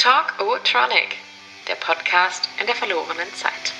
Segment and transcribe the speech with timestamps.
[0.00, 1.18] Talk O-Tronic,
[1.68, 3.74] der Podcast in der verlorenen Zeit.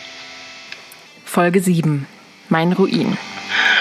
[1.24, 2.06] Folge 7.
[2.50, 3.16] Mein Ruin.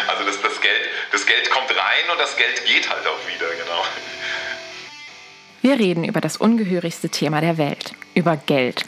[0.07, 3.45] Also das, das, Geld, das Geld kommt rein und das Geld geht halt auch wieder,
[3.49, 3.83] genau.
[5.61, 8.85] Wir reden über das ungehörigste Thema der Welt, über Geld.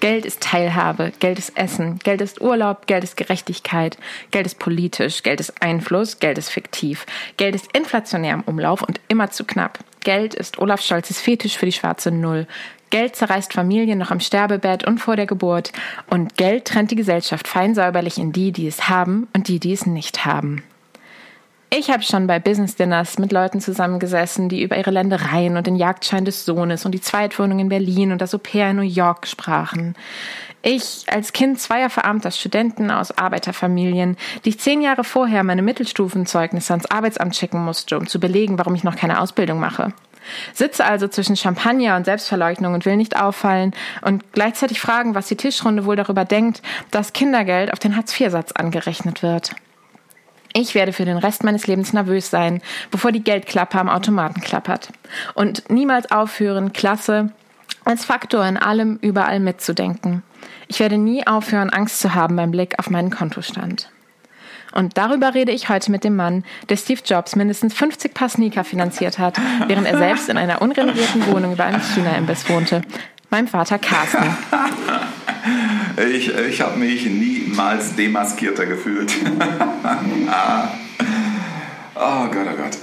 [0.00, 3.98] Geld ist Teilhabe, Geld ist Essen, Geld ist Urlaub, Geld ist Gerechtigkeit,
[4.30, 7.04] Geld ist politisch, Geld ist Einfluss, Geld ist fiktiv,
[7.36, 9.78] Geld ist inflationär im Umlauf und immer zu knapp.
[10.08, 12.46] Geld ist Olaf Scholzes Fetisch für die schwarze Null.
[12.88, 15.70] Geld zerreißt Familien noch am Sterbebett und vor der Geburt.
[16.08, 19.74] Und Geld trennt die Gesellschaft fein säuberlich in die, die es haben und die, die
[19.74, 20.62] es nicht haben.
[21.70, 25.76] Ich habe schon bei Business Dinners mit Leuten zusammengesessen, die über ihre Ländereien und den
[25.76, 29.26] Jagdschein des Sohnes und die Zweitwohnung in Berlin und das Au pair in New York
[29.26, 29.94] sprachen.
[30.62, 36.72] Ich, als Kind zweier verarmter Studenten aus Arbeiterfamilien, die ich zehn Jahre vorher meine Mittelstufenzeugnisse
[36.72, 39.92] ans Arbeitsamt schicken musste, um zu belegen, warum ich noch keine Ausbildung mache.
[40.54, 45.36] Sitze also zwischen Champagner und Selbstverleugnung und will nicht auffallen und gleichzeitig fragen, was die
[45.36, 49.54] Tischrunde wohl darüber denkt, dass Kindergeld auf den Hartz-IV-Satz angerechnet wird.
[50.52, 54.90] Ich werde für den Rest meines Lebens nervös sein, bevor die Geldklappe am Automaten klappert.
[55.34, 57.30] Und niemals aufhören, Klasse
[57.84, 60.22] als Faktor in allem überall mitzudenken.
[60.68, 63.90] Ich werde nie aufhören, Angst zu haben beim Blick auf meinen Kontostand.
[64.72, 68.64] Und darüber rede ich heute mit dem Mann, der Steve Jobs mindestens 50 Paar Sneaker
[68.64, 72.82] finanziert hat, während er selbst in einer unrenovierten Wohnung über einem China-Imbiss wohnte.
[73.30, 74.36] Mein Vater Carsten.
[76.12, 79.12] Ich, ich habe mich niemals demaskierter gefühlt.
[81.94, 82.78] oh Gott, oh Gott.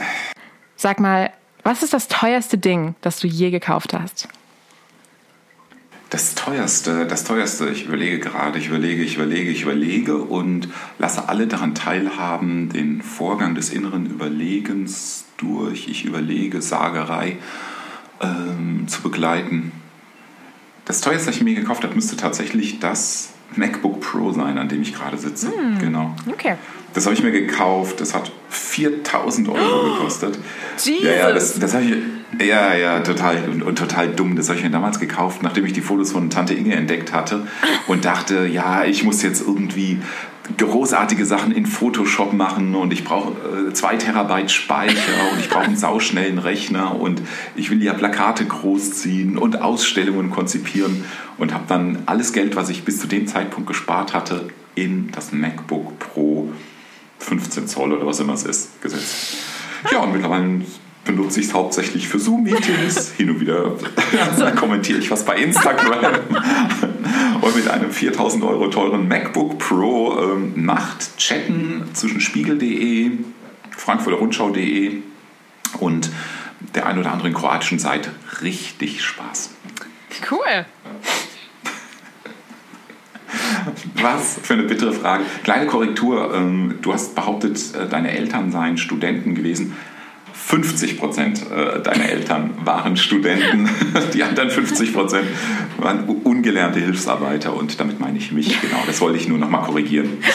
[0.75, 1.31] Sag mal,
[1.63, 4.27] was ist das teuerste Ding, das du je gekauft hast?
[6.09, 10.69] Das teuerste, das teuerste, ich überlege gerade, ich überlege, ich überlege, ich überlege und
[10.99, 17.37] lasse alle daran teilhaben, den Vorgang des inneren Überlegens durch, ich überlege, Sagerei
[18.21, 19.71] ähm, zu begleiten.
[20.85, 24.81] Das teuerste, was ich mir gekauft habe, müsste tatsächlich das MacBook Pro sein, an dem
[24.81, 25.47] ich gerade sitze.
[25.47, 26.15] Mm, genau.
[26.31, 26.55] Okay.
[26.93, 27.99] Das habe ich mir gekauft.
[28.01, 30.37] Das hat 4000 Euro oh, gekostet.
[30.77, 31.03] Jesus.
[31.03, 31.95] Ja, ja, das, das habe ich.
[32.45, 34.35] Ja, ja, total und, und, total dumm.
[34.35, 37.47] Das habe ich mir damals gekauft, nachdem ich die Fotos von Tante Inge entdeckt hatte
[37.87, 39.99] und dachte, ja, ich muss jetzt irgendwie
[40.57, 43.33] großartige Sachen in Photoshop machen und ich brauche
[43.69, 47.21] äh, zwei Terabyte Speicher und ich brauche einen sauschnellen Rechner und
[47.55, 51.03] ich will ja Plakate großziehen und Ausstellungen konzipieren
[51.37, 55.31] und habe dann alles Geld, was ich bis zu dem Zeitpunkt gespart hatte, in das
[55.31, 56.49] MacBook Pro
[57.19, 59.37] 15 Zoll oder was immer es ist, gesetzt.
[59.91, 60.61] Ja, und mittlerweile
[61.05, 63.11] benutze ich es hauptsächlich für Zoom-Meetings.
[63.17, 63.77] Hin und wieder
[64.55, 66.15] kommentiere ich was bei Instagram.
[67.41, 73.11] und mit einem 4000 Euro teuren MacBook Pro ähm, macht Chatten zwischen spiegel.de,
[73.77, 74.97] Frankfurter Rundschau.de
[75.79, 76.09] und
[76.73, 78.11] der ein oder anderen kroatischen Seite
[78.41, 79.51] richtig Spaß.
[80.31, 80.65] Cool.
[83.95, 85.23] Was für eine bittere Frage.
[85.43, 86.33] Kleine Korrektur.
[86.33, 89.75] Ähm, du hast behauptet, äh, deine Eltern seien Studenten gewesen.
[90.45, 93.67] 50 Prozent äh, deiner Eltern waren Studenten,
[94.13, 95.27] die anderen 50 Prozent
[95.77, 99.63] waren ungelernte Hilfsarbeiter und damit meine ich mich, genau, das wollte ich nur noch mal
[99.63, 100.23] korrigieren.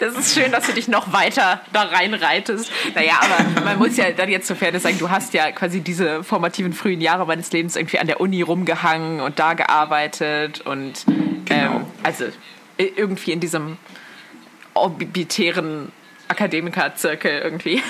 [0.00, 2.70] Das ist schön, dass du dich noch weiter da reinreitest.
[2.94, 6.24] Naja, aber man muss ja dann jetzt zur Fairness sagen, du hast ja quasi diese
[6.24, 11.04] formativen frühen Jahre meines Lebens irgendwie an der Uni rumgehangen und da gearbeitet und
[11.44, 11.76] genau.
[11.76, 12.24] ähm, also
[12.76, 13.76] irgendwie in diesem
[14.74, 15.92] orbitären
[16.28, 17.80] Akademikerzirkel irgendwie.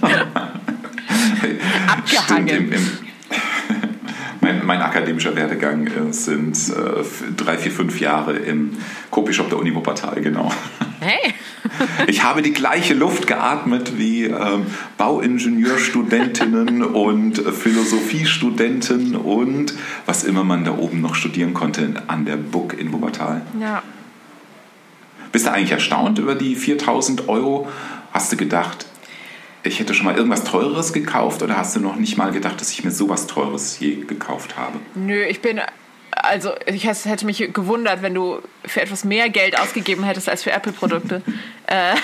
[1.86, 2.48] Abgehangen.
[2.48, 2.80] Stimmt, im, im
[4.40, 7.04] mein, mein, akademischer Werdegang äh, sind äh,
[7.36, 8.72] drei, vier, fünf Jahre im
[9.10, 10.52] Copyshop der Uni Wuppertal, genau.
[11.00, 11.34] Hey!
[12.06, 14.66] ich habe die gleiche Luft geatmet wie ähm,
[14.96, 19.74] Bauingenieurstudentinnen und äh, Philosophiestudenten und
[20.06, 23.42] was immer man da oben noch studieren konnte an der BUK in Wuppertal.
[23.60, 23.82] Ja.
[25.32, 27.68] Bist du eigentlich erstaunt über die 4000 Euro?
[28.12, 28.86] Hast du gedacht,
[29.64, 32.70] ich hätte schon mal irgendwas Teureres gekauft oder hast du noch nicht mal gedacht, dass
[32.70, 34.78] ich mir sowas Teures je gekauft habe?
[34.94, 35.60] Nö, ich bin.
[36.10, 40.52] Also, ich hätte mich gewundert, wenn du für etwas mehr Geld ausgegeben hättest als für
[40.52, 41.22] Apple-Produkte.
[41.66, 41.94] äh.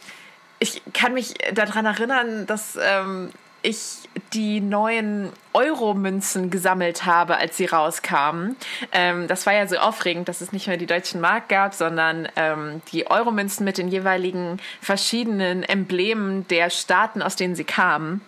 [0.59, 3.31] ich kann mich daran erinnern, dass ähm,
[3.61, 3.97] ich
[4.33, 8.55] die neuen Euro-Münzen gesammelt habe, als sie rauskamen.
[8.91, 12.27] Ähm, das war ja so aufregend, dass es nicht mehr die deutschen Mark gab, sondern
[12.35, 18.21] ähm, die Euro-Münzen mit den jeweiligen verschiedenen Emblemen der Staaten, aus denen sie kamen.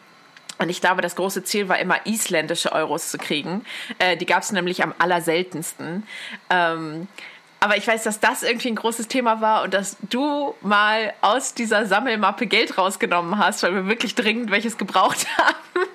[0.60, 3.66] Und ich glaube, das große Ziel war immer, isländische Euros zu kriegen.
[4.00, 6.04] Äh, die gab es nämlich am allerseltensten.
[6.50, 7.08] Ähm,
[7.64, 11.54] aber ich weiß, dass das irgendwie ein großes Thema war und dass du mal aus
[11.54, 15.88] dieser Sammelmappe Geld rausgenommen hast, weil wir wirklich dringend welches gebraucht haben.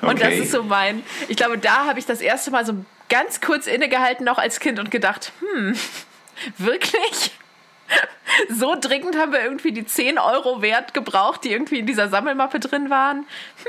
[0.00, 0.30] Und okay.
[0.30, 1.02] das ist so mein.
[1.28, 2.72] Ich glaube, da habe ich das erste Mal so
[3.10, 5.76] ganz kurz innegehalten noch als Kind und gedacht, hm,
[6.56, 7.32] wirklich?
[8.48, 12.60] So dringend haben wir irgendwie die 10 Euro wert gebraucht, die irgendwie in dieser Sammelmappe
[12.60, 13.26] drin waren.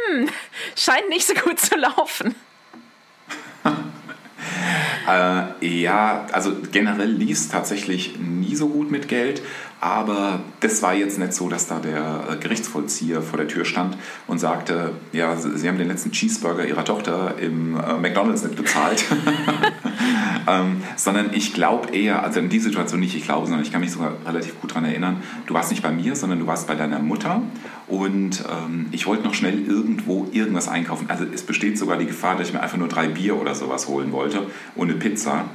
[0.08, 0.30] Hm,
[0.78, 2.34] scheint nicht so gut zu laufen.
[5.10, 9.42] Äh, ja, also generell lief es tatsächlich nie so gut mit Geld,
[9.82, 13.98] aber das war jetzt nicht so, dass da der äh, Gerichtsvollzieher vor der Tür stand
[14.28, 19.06] und sagte, ja, Sie haben den letzten Cheeseburger Ihrer Tochter im äh, McDonald's nicht bezahlt.
[20.48, 23.82] ähm, sondern ich glaube eher, also in die Situation nicht ich glaube, sondern ich kann
[23.82, 26.76] mich sogar relativ gut daran erinnern, du warst nicht bei mir, sondern du warst bei
[26.76, 27.42] deiner Mutter
[27.88, 31.10] und ähm, ich wollte noch schnell irgendwo irgendwas einkaufen.
[31.10, 33.88] Also es besteht sogar die Gefahr, dass ich mir einfach nur drei Bier oder sowas
[33.88, 35.46] holen wollte und eine Pizza.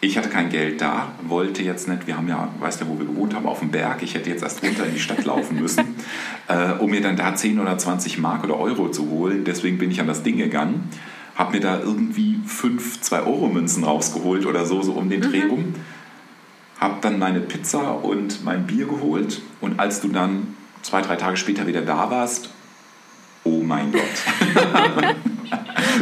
[0.00, 3.06] Ich hatte kein Geld da, wollte jetzt nicht, wir haben ja, weißt du, wo wir
[3.06, 4.02] gewohnt haben, auf dem Berg.
[4.02, 5.96] Ich hätte jetzt erst runter in die Stadt laufen müssen,
[6.48, 9.44] äh, um mir dann da 10 oder 20 Mark oder Euro zu holen.
[9.44, 10.88] Deswegen bin ich an das Ding gegangen,
[11.36, 15.50] habe mir da irgendwie 5 2-Euro-Münzen rausgeholt oder so, so um den Dreh mhm.
[15.50, 15.74] rum.
[16.80, 21.36] Habe dann meine Pizza und mein Bier geholt und als du dann zwei, drei Tage
[21.36, 22.50] später wieder da warst,
[23.44, 24.02] oh mein Gott.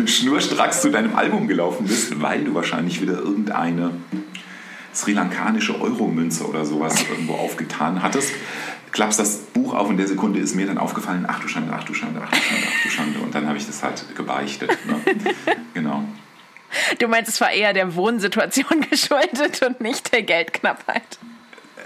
[0.06, 3.92] schnurstracks zu deinem Album gelaufen bist, weil du wahrscheinlich wieder irgendeine
[4.92, 8.32] sri lankanische Euromünze oder sowas irgendwo aufgetan hattest.
[8.94, 11.72] Klappst das Buch auf und in der Sekunde ist mir dann aufgefallen, ach du Schande,
[11.76, 13.18] ach du Schande, ach du Schande, ach du Schande.
[13.18, 14.70] Und dann habe ich das halt gebeichtet.
[14.86, 15.00] Ne?
[15.74, 16.04] Genau.
[17.00, 21.18] Du meinst, es war eher der Wohnsituation geschuldet und nicht der Geldknappheit.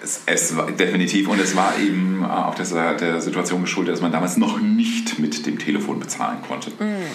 [0.02, 4.12] Es, es, war definitiv und es war eben auch der, der, Situation geschuldet, dass man
[4.12, 6.72] damals noch nicht mit dem Telefon bezahlen konnte.
[6.72, 7.06] Mm.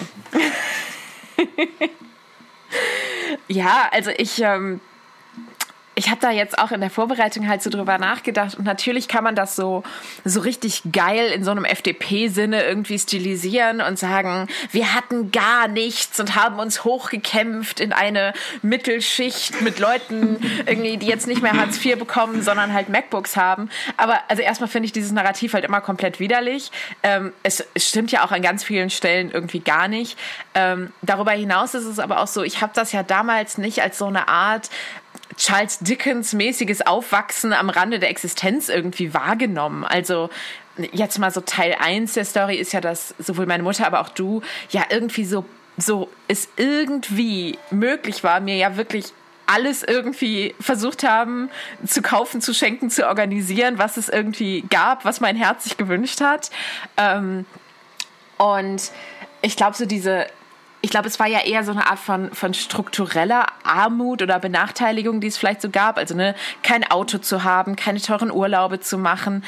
[3.48, 4.80] ja, also ich ähm,
[5.94, 9.24] ich habe da jetzt auch in der Vorbereitung halt so drüber nachgedacht und natürlich kann
[9.24, 9.82] man das so
[10.24, 16.18] so richtig geil in so einem FDP-Sinne irgendwie stilisieren und sagen, wir hatten gar nichts
[16.18, 18.32] und haben uns hochgekämpft in eine
[18.62, 23.70] Mittelschicht mit Leuten irgendwie, die jetzt nicht mehr Hartz IV bekommen, sondern halt MacBooks haben.
[23.96, 26.70] Aber also erstmal finde ich dieses Narrativ halt immer komplett widerlich.
[27.02, 30.18] Ähm, es, es, stimmt ja auch an ganz vielen Stellen irgendwie gar nicht.
[30.54, 33.98] Ähm, darüber hinaus ist es aber auch so, ich habe das ja damals nicht als
[33.98, 34.70] so eine Art
[35.36, 39.84] Charles Dickens-mäßiges Aufwachsen am Rande der Existenz irgendwie wahrgenommen.
[39.84, 40.30] Also
[40.92, 44.08] jetzt mal so Teil 1 der Story ist ja, dass sowohl meine Mutter, aber auch
[44.08, 45.44] du ja irgendwie so,
[45.76, 49.06] so es irgendwie möglich war, mir ja wirklich
[49.46, 51.50] alles irgendwie versucht haben
[51.86, 56.20] zu kaufen, zu schenken, zu organisieren, was es irgendwie gab, was mein Herz sich gewünscht
[56.20, 56.50] hat.
[56.96, 57.44] Ähm,
[58.38, 58.90] und
[59.42, 60.26] ich glaube, so diese
[60.84, 65.22] ich glaube, es war ja eher so eine Art von, von struktureller Armut oder Benachteiligung,
[65.22, 65.96] die es vielleicht so gab.
[65.96, 69.44] Also ne, kein Auto zu haben, keine teuren Urlaube zu machen.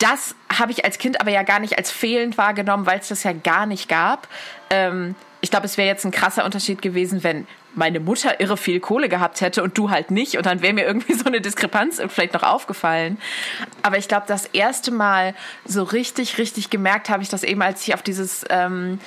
[0.00, 3.22] Das habe ich als Kind aber ja gar nicht als fehlend wahrgenommen, weil es das
[3.22, 4.28] ja gar nicht gab.
[4.68, 8.80] Ähm, ich glaube, es wäre jetzt ein krasser Unterschied gewesen, wenn meine Mutter irre viel
[8.80, 10.36] Kohle gehabt hätte und du halt nicht.
[10.36, 13.16] Und dann wäre mir irgendwie so eine Diskrepanz vielleicht noch aufgefallen.
[13.82, 17.88] Aber ich glaube, das erste Mal so richtig, richtig gemerkt habe ich das eben, als
[17.88, 19.00] ich auf dieses ähm,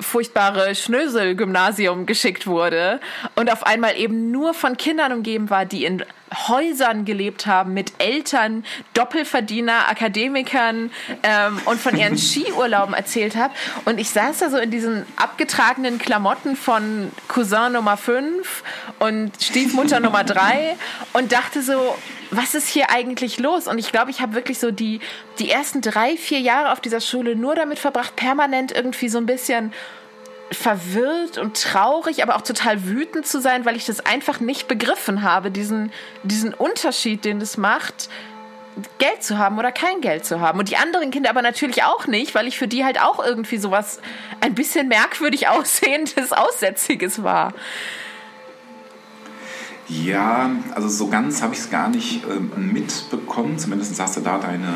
[0.00, 3.00] furchtbare Schnösel-Gymnasium geschickt wurde
[3.34, 6.04] und auf einmal eben nur von Kindern umgeben war, die in
[6.48, 10.90] Häusern gelebt haben mit Eltern, Doppelverdiener, Akademikern
[11.22, 13.52] ähm, und von ihren Skiurlauben erzählt habe.
[13.84, 18.62] Und ich saß da so in diesen abgetragenen Klamotten von Cousin Nummer 5
[19.00, 20.76] und Stiefmutter Nummer 3
[21.14, 21.96] und dachte so,
[22.30, 23.66] was ist hier eigentlich los?
[23.66, 25.00] Und ich glaube, ich habe wirklich so die,
[25.38, 29.26] die ersten drei, vier Jahre auf dieser Schule nur damit verbracht, permanent irgendwie so ein
[29.26, 29.72] bisschen
[30.52, 35.22] verwirrt und traurig, aber auch total wütend zu sein, weil ich das einfach nicht begriffen
[35.22, 35.92] habe, diesen,
[36.24, 38.08] diesen Unterschied, den es macht,
[38.98, 40.58] Geld zu haben oder kein Geld zu haben.
[40.58, 43.58] Und die anderen Kinder aber natürlich auch nicht, weil ich für die halt auch irgendwie
[43.58, 44.00] sowas
[44.40, 47.52] ein bisschen merkwürdig aussehendes, Aussätziges war.
[49.90, 53.58] Ja, also so ganz habe ich es gar nicht äh, mitbekommen.
[53.58, 54.72] Zumindest hast du da deine,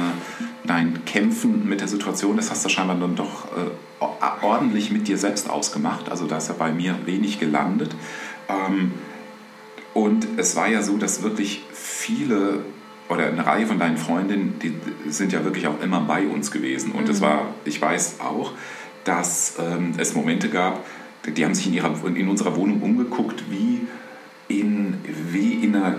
[0.64, 4.04] dein Kämpfen mit der Situation, das hast du scheinbar dann doch äh,
[4.42, 6.11] ordentlich mit dir selbst ausgemacht.
[6.11, 7.94] Also da ist ja bei mir wenig gelandet.
[8.49, 8.92] Ähm,
[9.92, 12.64] und es war ja so, dass wirklich viele
[13.09, 14.75] oder eine Reihe von deinen Freundinnen, die
[15.11, 16.90] sind ja wirklich auch immer bei uns gewesen.
[16.90, 17.25] Und es mhm.
[17.25, 18.52] war, ich weiß auch,
[19.04, 20.85] dass ähm, es Momente gab,
[21.25, 23.87] die haben sich in, ihrer, in unserer Wohnung umgeguckt, wie
[24.49, 24.99] in,
[25.33, 25.97] wie in einer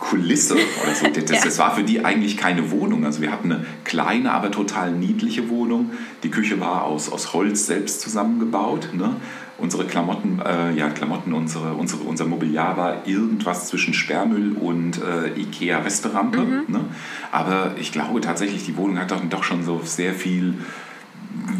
[0.00, 1.06] Kulisse oder so.
[1.12, 1.44] Das, ja.
[1.44, 3.04] das, war für die eigentlich keine Wohnung.
[3.04, 5.90] Also wir hatten eine kleine, aber total niedliche Wohnung.
[6.22, 8.88] Die Küche war aus, aus Holz selbst zusammengebaut.
[8.94, 9.16] Ne?
[9.58, 15.38] Unsere Klamotten, äh, ja Klamotten, unsere, unsere, unser Mobiliar war irgendwas zwischen Sperrmüll und äh,
[15.38, 16.40] Ikea Resterampe.
[16.40, 16.64] Mhm.
[16.68, 16.84] Ne?
[17.30, 20.54] Aber ich glaube tatsächlich, die Wohnung hat doch, doch schon so sehr viel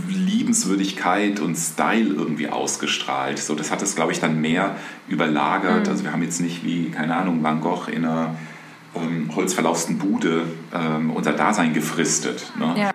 [0.08, 3.38] Liebenswürdigkeit und Style irgendwie ausgestrahlt.
[3.38, 4.76] So, das hat es, glaube ich, dann mehr
[5.08, 5.86] überlagert.
[5.86, 5.90] Mhm.
[5.90, 8.36] Also wir haben jetzt nicht wie, keine Ahnung, Van Gogh in einer
[8.94, 12.52] ähm, holzverlausten Bude ähm, unser Dasein gefristet.
[12.58, 12.74] Ne?
[12.76, 12.90] Ja.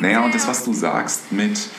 [0.00, 1.70] Naja, und das, was du sagst mit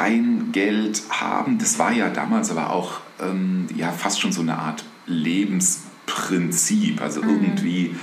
[0.00, 1.58] kein Geld haben.
[1.58, 7.02] Das war ja damals aber auch ähm, ja, fast schon so eine Art Lebensprinzip.
[7.02, 7.28] Also mhm.
[7.28, 7.94] irgendwie,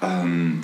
[0.00, 0.60] ähm,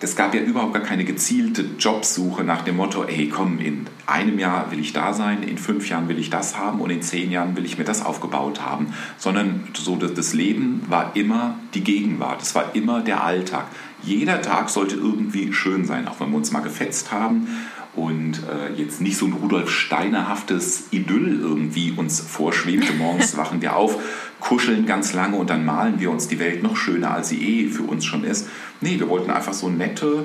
[0.00, 4.40] das gab ja überhaupt gar keine gezielte Jobsuche nach dem Motto, ey komm, in einem
[4.40, 7.30] Jahr will ich da sein, in fünf Jahren will ich das haben und in zehn
[7.30, 8.92] Jahren will ich mir das aufgebaut haben.
[9.18, 13.66] Sondern so das Leben war immer die Gegenwart, es war immer der Alltag.
[14.02, 17.46] Jeder Tag sollte irgendwie schön sein, auch wenn wir uns mal gefetzt haben
[17.96, 22.92] und äh, jetzt nicht so ein Rudolf Steinerhaftes Idyll irgendwie uns vorschwebte.
[22.98, 23.98] Morgens wachen wir auf,
[24.40, 27.68] kuscheln ganz lange und dann malen wir uns die Welt noch schöner, als sie eh
[27.68, 28.48] für uns schon ist.
[28.80, 30.24] Nee, wir wollten einfach so nette,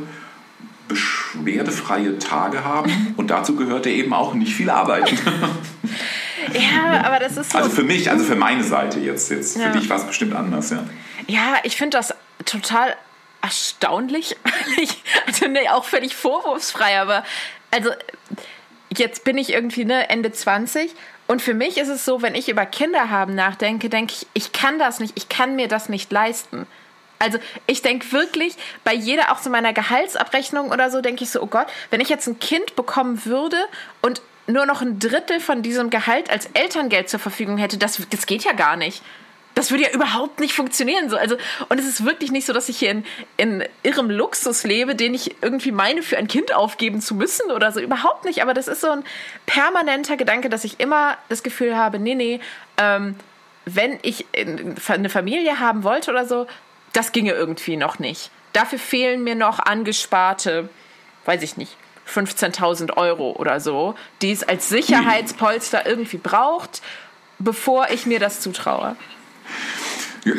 [0.88, 5.14] beschwerdefreie Tage haben und dazu gehörte eben auch nicht viel Arbeit.
[6.54, 7.58] Ja, aber das ist so.
[7.60, 9.30] Also für mich, also für meine Seite jetzt.
[9.30, 9.58] jetzt.
[9.58, 9.72] Ja.
[9.72, 10.84] Für dich war es bestimmt anders, ja.
[11.28, 12.96] Ja, ich finde das total
[13.42, 14.36] erstaunlich.
[15.28, 17.24] also nee, auch völlig vorwurfsfrei, aber
[17.72, 17.92] also
[18.96, 20.94] jetzt bin ich irgendwie ne, Ende 20
[21.28, 24.52] und für mich ist es so, wenn ich über Kinder haben nachdenke, denke ich, ich
[24.52, 26.68] kann das nicht, ich kann mir das nicht leisten.
[27.20, 27.38] Also
[27.68, 31.48] ich denke wirklich, bei jeder, auch so meiner Gehaltsabrechnung oder so, denke ich so, oh
[31.48, 33.58] Gott, wenn ich jetzt ein Kind bekommen würde
[34.02, 38.26] und nur noch ein Drittel von diesem Gehalt als Elterngeld zur Verfügung hätte, das, das
[38.26, 39.04] geht ja gar nicht
[39.56, 41.10] das würde ja überhaupt nicht funktionieren.
[41.10, 41.18] So.
[41.18, 41.36] Also,
[41.70, 43.06] und es ist wirklich nicht so, dass ich hier in,
[43.38, 47.72] in irrem Luxus lebe, den ich irgendwie meine, für ein Kind aufgeben zu müssen oder
[47.72, 47.80] so.
[47.80, 48.42] Überhaupt nicht.
[48.42, 49.04] Aber das ist so ein
[49.46, 52.40] permanenter Gedanke, dass ich immer das Gefühl habe, nee, nee,
[52.78, 53.16] ähm,
[53.66, 54.26] wenn ich
[54.88, 56.48] eine Familie haben wollte oder so,
[56.94, 58.32] das ginge irgendwie noch nicht.
[58.54, 60.70] Dafür fehlen mir noch angesparte,
[61.26, 61.78] weiß ich nicht,
[62.08, 66.82] 15.000 Euro oder so, die es als Sicherheitspolster irgendwie braucht,
[67.40, 68.96] bevor ich mir das zutraue.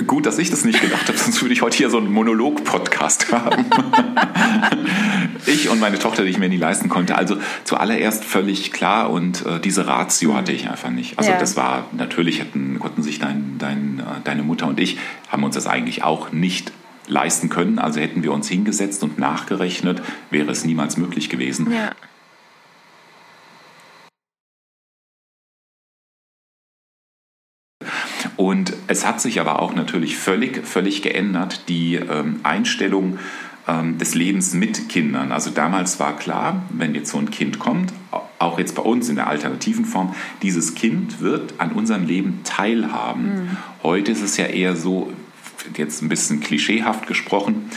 [0.06, 3.32] Gut, dass ich das nicht gedacht habe, sonst würde ich heute hier so einen Monolog-Podcast
[3.32, 3.66] haben.
[5.46, 7.16] ich und meine Tochter, die ich mir nie leisten konnte.
[7.16, 11.18] Also zuallererst völlig klar und äh, diese Ratio hatte ich einfach nicht.
[11.18, 11.38] Also ja.
[11.38, 15.56] das war, natürlich hatten, konnten sich dein, dein, äh, deine Mutter und ich, haben uns
[15.56, 16.72] das eigentlich auch nicht
[17.08, 17.80] leisten können.
[17.80, 21.72] Also hätten wir uns hingesetzt und nachgerechnet, wäre es niemals möglich gewesen.
[21.72, 21.90] Ja.
[28.52, 33.18] Und es hat sich aber auch natürlich völlig, völlig geändert, die ähm, Einstellung
[33.66, 35.32] ähm, des Lebens mit Kindern.
[35.32, 37.94] Also damals war klar, wenn jetzt so ein Kind kommt,
[38.38, 43.24] auch jetzt bei uns in der alternativen Form, dieses Kind wird an unserem Leben teilhaben.
[43.24, 43.56] Mhm.
[43.82, 45.10] Heute ist es ja eher so,
[45.78, 47.70] jetzt ein bisschen klischeehaft gesprochen,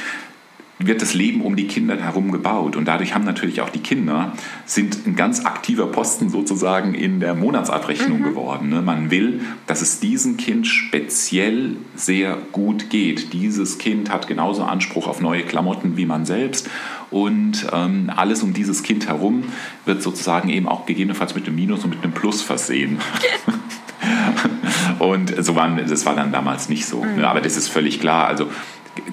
[0.77, 2.75] wird das Leben um die Kinder herum gebaut.
[2.75, 4.33] Und dadurch haben natürlich auch die Kinder,
[4.65, 8.23] sind ein ganz aktiver Posten sozusagen in der Monatsabrechnung mhm.
[8.23, 8.69] geworden.
[8.69, 8.81] Ne?
[8.81, 13.31] Man will, dass es diesem Kind speziell sehr gut geht.
[13.31, 16.69] Dieses Kind hat genauso Anspruch auf neue Klamotten wie man selbst.
[17.09, 19.45] Und ähm, alles um dieses Kind herum
[19.85, 22.97] wird sozusagen eben auch gegebenenfalls mit einem Minus und mit einem Plus versehen.
[24.99, 27.03] und so waren, das war dann damals nicht so.
[27.03, 27.17] Mhm.
[27.17, 27.27] Ne?
[27.27, 28.27] Aber das ist völlig klar.
[28.27, 28.49] Also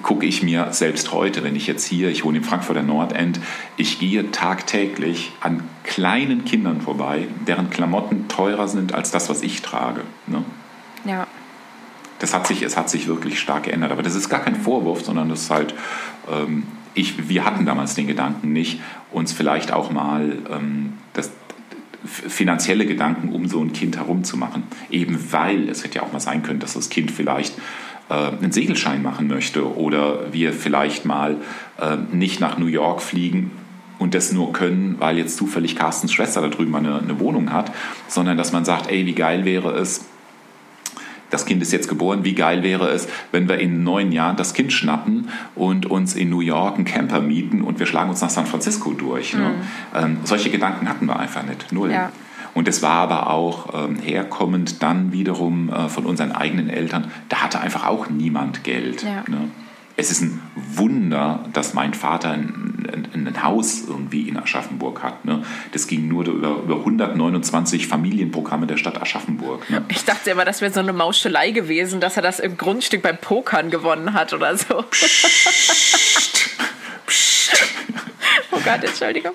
[0.01, 3.39] gucke ich mir selbst heute, wenn ich jetzt hier, ich wohne im Frankfurter Nordend,
[3.77, 9.61] ich gehe tagtäglich an kleinen Kindern vorbei, deren Klamotten teurer sind als das, was ich
[9.61, 10.01] trage.
[10.27, 10.43] Ne?
[11.05, 11.27] Ja.
[12.19, 13.91] Das hat sich, es hat sich wirklich stark geändert.
[13.91, 15.73] Aber das ist gar kein Vorwurf, sondern das ist halt,
[16.31, 16.63] ähm,
[16.93, 18.79] ich, wir hatten damals den Gedanken nicht,
[19.11, 21.31] uns vielleicht auch mal ähm, das,
[22.05, 24.63] finanzielle Gedanken um so ein Kind herumzumachen.
[24.89, 27.53] Eben weil es hätte ja auch mal sein können, dass das Kind vielleicht
[28.09, 31.37] einen Segelschein machen möchte oder wir vielleicht mal
[31.79, 33.51] äh, nicht nach New York fliegen
[33.99, 37.71] und das nur können, weil jetzt zufällig Carstens Schwester da drüben eine, eine Wohnung hat,
[38.07, 40.05] sondern dass man sagt, ey, wie geil wäre es,
[41.29, 44.53] das Kind ist jetzt geboren, wie geil wäre es, wenn wir in neun Jahren das
[44.53, 48.29] Kind schnappen und uns in New York einen Camper mieten und wir schlagen uns nach
[48.29, 49.33] San Francisco durch.
[49.33, 49.49] Ne?
[49.49, 49.55] Mhm.
[49.95, 51.91] Ähm, solche Gedanken hatten wir einfach nicht, null.
[51.91, 52.11] Ja.
[52.53, 57.37] Und es war aber auch ähm, herkommend dann wiederum äh, von unseren eigenen Eltern, da
[57.37, 59.03] hatte einfach auch niemand Geld.
[59.03, 59.23] Ja.
[59.27, 59.49] Ne?
[59.95, 65.23] Es ist ein Wunder, dass mein Vater ein, ein, ein Haus irgendwie in Aschaffenburg hat.
[65.25, 65.43] Ne?
[65.71, 69.69] Das ging nur über, über 129 Familienprogramme der Stadt Aschaffenburg.
[69.69, 69.83] Ne?
[69.89, 73.17] Ich dachte immer, das wäre so eine Mauschelei gewesen, dass er das im Grundstück beim
[73.17, 74.83] Pokern gewonnen hat oder so.
[74.89, 76.49] Psst.
[77.05, 77.63] Psst.
[78.51, 79.33] oh Gott, Entschuldigung.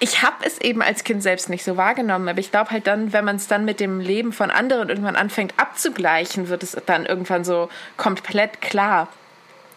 [0.00, 3.12] Ich habe es eben als Kind selbst nicht so wahrgenommen, aber ich glaube halt dann,
[3.12, 7.06] wenn man es dann mit dem Leben von anderen irgendwann anfängt abzugleichen, wird es dann
[7.06, 9.08] irgendwann so komplett klar.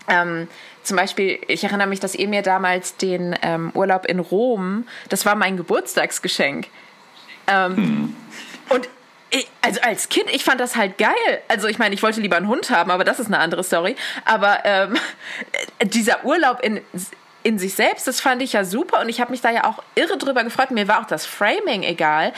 [0.07, 0.47] Ähm,
[0.83, 5.25] zum Beispiel, ich erinnere mich, dass ihr mir damals den ähm, Urlaub in Rom, das
[5.25, 6.67] war mein Geburtstagsgeschenk.
[7.47, 8.15] Ähm, hm.
[8.69, 8.89] Und
[9.29, 11.13] ich, also als Kind, ich fand das halt geil.
[11.47, 13.95] Also ich meine, ich wollte lieber einen Hund haben, aber das ist eine andere Story.
[14.25, 14.97] Aber ähm,
[15.83, 16.81] dieser Urlaub in
[17.43, 19.83] in sich selbst, das fand ich ja super und ich habe mich da ja auch
[19.95, 20.71] irre drüber gefreut.
[20.71, 22.33] Mir war auch das Framing egal.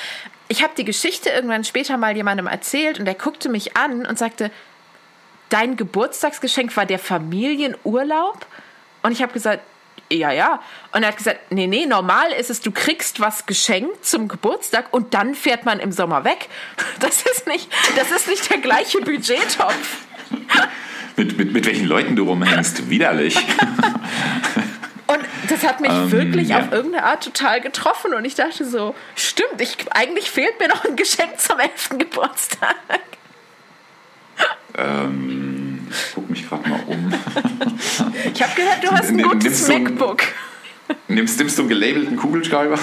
[0.47, 4.17] Ich habe die Geschichte irgendwann später mal jemandem erzählt und der guckte mich an und
[4.17, 4.51] sagte,
[5.49, 8.45] dein Geburtstagsgeschenk war der Familienurlaub?
[9.03, 9.61] Und ich habe gesagt,
[10.11, 10.61] ja, ja.
[10.91, 14.87] Und er hat gesagt, nee, nee, normal ist es, du kriegst was geschenkt zum Geburtstag
[14.91, 16.49] und dann fährt man im Sommer weg.
[16.99, 19.97] Das ist nicht, das ist nicht der gleiche Budgettopf.
[21.17, 23.37] mit, mit, mit welchen Leuten du rumhängst, widerlich.
[25.13, 26.60] Und das hat mich ähm, wirklich ja.
[26.60, 28.13] auf irgendeine Art total getroffen.
[28.13, 31.89] Und ich dachte so, stimmt, ich, eigentlich fehlt mir noch ein Geschenk zum 11.
[31.99, 32.76] Geburtstag.
[34.76, 37.13] Ähm, ich gucke mich gerade mal um.
[38.34, 40.23] ich habe gehört, du hast ein gutes nimmst MacBook.
[40.88, 42.80] Du, nimmst, nimmst du einen gelabelten Kugelschreiber?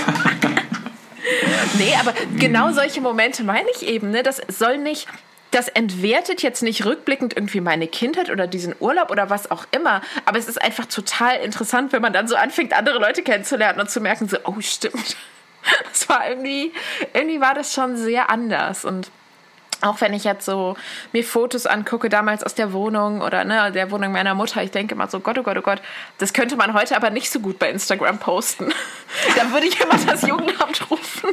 [1.78, 4.10] nee, aber genau solche Momente meine ich eben.
[4.10, 4.22] Ne?
[4.22, 5.08] Das soll nicht
[5.50, 10.02] das entwertet jetzt nicht rückblickend irgendwie meine Kindheit oder diesen Urlaub oder was auch immer,
[10.24, 13.90] aber es ist einfach total interessant, wenn man dann so anfängt, andere Leute kennenzulernen und
[13.90, 15.16] zu merken, so, oh, stimmt.
[15.90, 16.72] Das war irgendwie,
[17.12, 19.10] irgendwie war das schon sehr anders und
[19.82, 20.76] auch wenn ich jetzt so
[21.12, 24.94] mir Fotos angucke, damals aus der Wohnung oder ne, der Wohnung meiner Mutter, ich denke
[24.94, 25.80] immer so, Gott, oh Gott, oh Gott,
[26.18, 28.72] das könnte man heute aber nicht so gut bei Instagram posten.
[29.36, 31.30] da würde ich immer das Jugendamt rufen.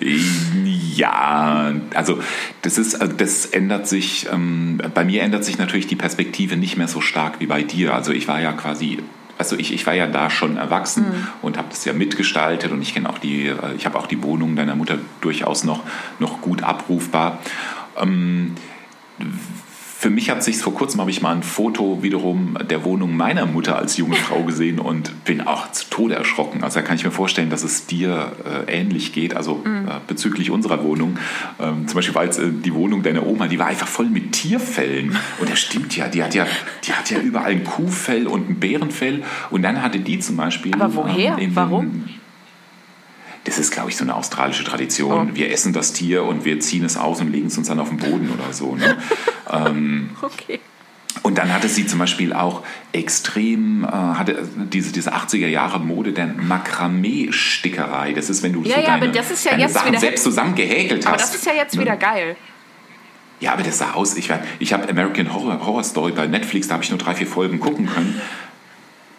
[0.96, 2.20] Ja, also
[2.62, 6.76] das ist, also das ändert sich, ähm, bei mir ändert sich natürlich die Perspektive nicht
[6.76, 7.94] mehr so stark wie bei dir.
[7.94, 8.98] Also ich war ja quasi
[9.36, 11.26] also ich, ich war ja da schon erwachsen mhm.
[11.42, 14.22] und habe das ja mitgestaltet und ich kenne auch die, äh, ich habe auch die
[14.22, 15.82] Wohnung deiner Mutter durchaus noch,
[16.18, 17.38] noch gut abrufbar.
[18.00, 18.54] Ähm,
[20.04, 23.46] für mich hat sich vor kurzem habe ich mal ein Foto wiederum der Wohnung meiner
[23.46, 26.62] Mutter als junge Frau gesehen und bin auch zu Tode erschrocken.
[26.62, 29.34] Also da kann ich mir vorstellen, dass es dir äh, ähnlich geht.
[29.34, 29.88] Also mhm.
[29.88, 31.18] äh, bezüglich unserer Wohnung.
[31.58, 34.32] Ähm, zum Beispiel war jetzt äh, die Wohnung deiner Oma, die war einfach voll mit
[34.32, 35.16] Tierfällen.
[35.40, 36.06] Und das stimmt ja.
[36.06, 36.46] Die hat ja,
[36.86, 39.22] die hat ja überall ein Kuhfell und ein Bärenfell.
[39.48, 40.74] Und dann hatte die zum Beispiel.
[40.74, 41.38] Aber woher?
[41.38, 42.04] Ähm, Warum?
[43.44, 45.30] Das ist, glaube ich, so eine australische Tradition.
[45.32, 45.34] Oh.
[45.36, 47.88] Wir essen das Tier und wir ziehen es aus und legen es uns dann auf
[47.88, 48.74] den Boden oder so.
[48.74, 48.96] Ne?
[49.52, 50.60] ähm, okay.
[51.22, 56.12] Und dann hatte sie zum Beispiel auch extrem, äh, hatte diese, diese 80er Jahre Mode
[56.12, 58.12] der Makramee-Stickerei.
[58.12, 59.98] Das ist, wenn du ja, so ja, deine, aber das ist ja deine jetzt Sachen
[59.98, 61.08] selbst zusammengehäkelt hast.
[61.08, 61.82] Aber das ist ja jetzt Ne?
[61.82, 62.36] wieder geil.
[63.40, 64.16] Ja, aber das sah aus.
[64.16, 67.26] Ich, ich habe American Horror, Horror Story bei Netflix, da habe ich nur drei, vier
[67.26, 68.20] Folgen gucken können.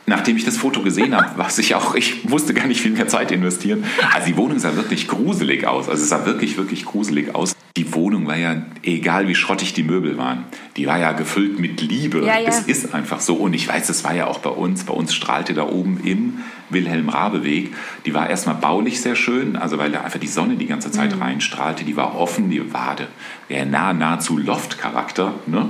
[0.07, 3.07] Nachdem ich das Foto gesehen habe, was ich auch, ich musste gar nicht viel mehr
[3.07, 3.83] Zeit investieren.
[4.13, 5.89] Also die Wohnung sah wirklich gruselig aus.
[5.89, 7.55] Also es sah wirklich, wirklich gruselig aus.
[7.75, 10.45] Die Wohnung war ja, egal wie schrottig die Möbel waren,
[10.77, 12.19] die war ja gefüllt mit Liebe.
[12.25, 12.47] Ja, ja.
[12.47, 13.35] Es ist einfach so.
[13.35, 14.85] Und ich weiß, das war ja auch bei uns.
[14.85, 16.39] Bei uns strahlte da oben im
[16.69, 17.73] Wilhelm-Rabe-Weg.
[18.05, 20.93] Die war erstmal baulich sehr schön, also weil da einfach die Sonne die ganze Mhm.
[20.93, 21.83] Zeit reinstrahlte.
[21.83, 23.07] Die war offen, die der
[23.49, 25.69] der nah, nahezu Loft-Charakter, ne?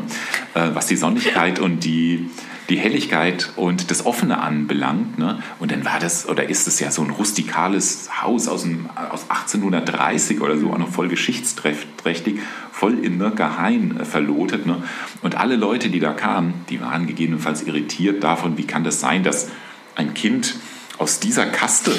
[0.54, 2.30] äh, was die Sonnigkeit und die,
[2.70, 5.20] die Helligkeit und das Offene anbelangt.
[5.20, 5.40] Ne?
[5.60, 9.30] Und dann war das, oder ist es ja so ein rustikales Haus aus, dem, aus
[9.30, 12.40] 1830 oder so, auch noch voll geschichtsträchtig,
[12.72, 14.66] voll in ne, Geheim äh, verlotet.
[14.66, 14.84] Ne?
[15.22, 19.24] Und alle Leute, die da kamen, die waren gegebenenfalls irritiert davon, wie kann das sein,
[19.24, 19.50] dass
[19.96, 20.56] ein Kind
[20.98, 21.92] aus dieser Kaste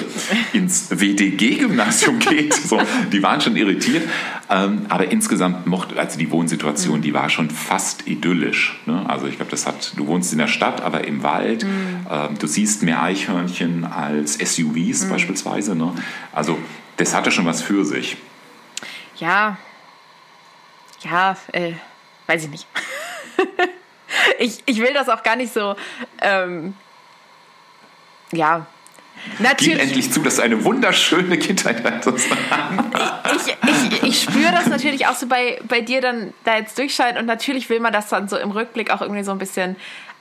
[0.52, 2.54] ins WDG-Gymnasium geht.
[2.54, 2.80] So,
[3.12, 4.08] die waren schon irritiert.
[4.48, 8.78] Ähm, aber insgesamt mochte, also die Wohnsituation, die war schon fast idyllisch.
[8.86, 9.04] Ne?
[9.08, 11.64] Also ich glaube, das hat, du wohnst in der Stadt, aber im Wald.
[11.64, 15.74] Ähm, du siehst mehr Eichhörnchen als SUVs beispielsweise.
[15.74, 15.92] Ne?
[16.32, 16.58] Also
[16.96, 18.16] das hatte schon was für sich.
[19.16, 19.58] Ja.
[21.02, 21.72] Ja, äh,
[22.26, 22.66] weiß ich nicht.
[24.38, 25.76] ich, ich will das auch gar nicht so.
[26.20, 26.74] Ähm,
[28.32, 28.66] ja.
[29.38, 29.80] Gib Natürlich.
[29.80, 32.28] endlich zu, dass du eine wunderschöne Kindheit hattest.
[33.36, 37.18] ich, ich, ich spüre das natürlich auch so bei, bei dir dann da jetzt durchscheinen
[37.18, 39.76] und natürlich will man das dann so im Rückblick auch irgendwie so ein bisschen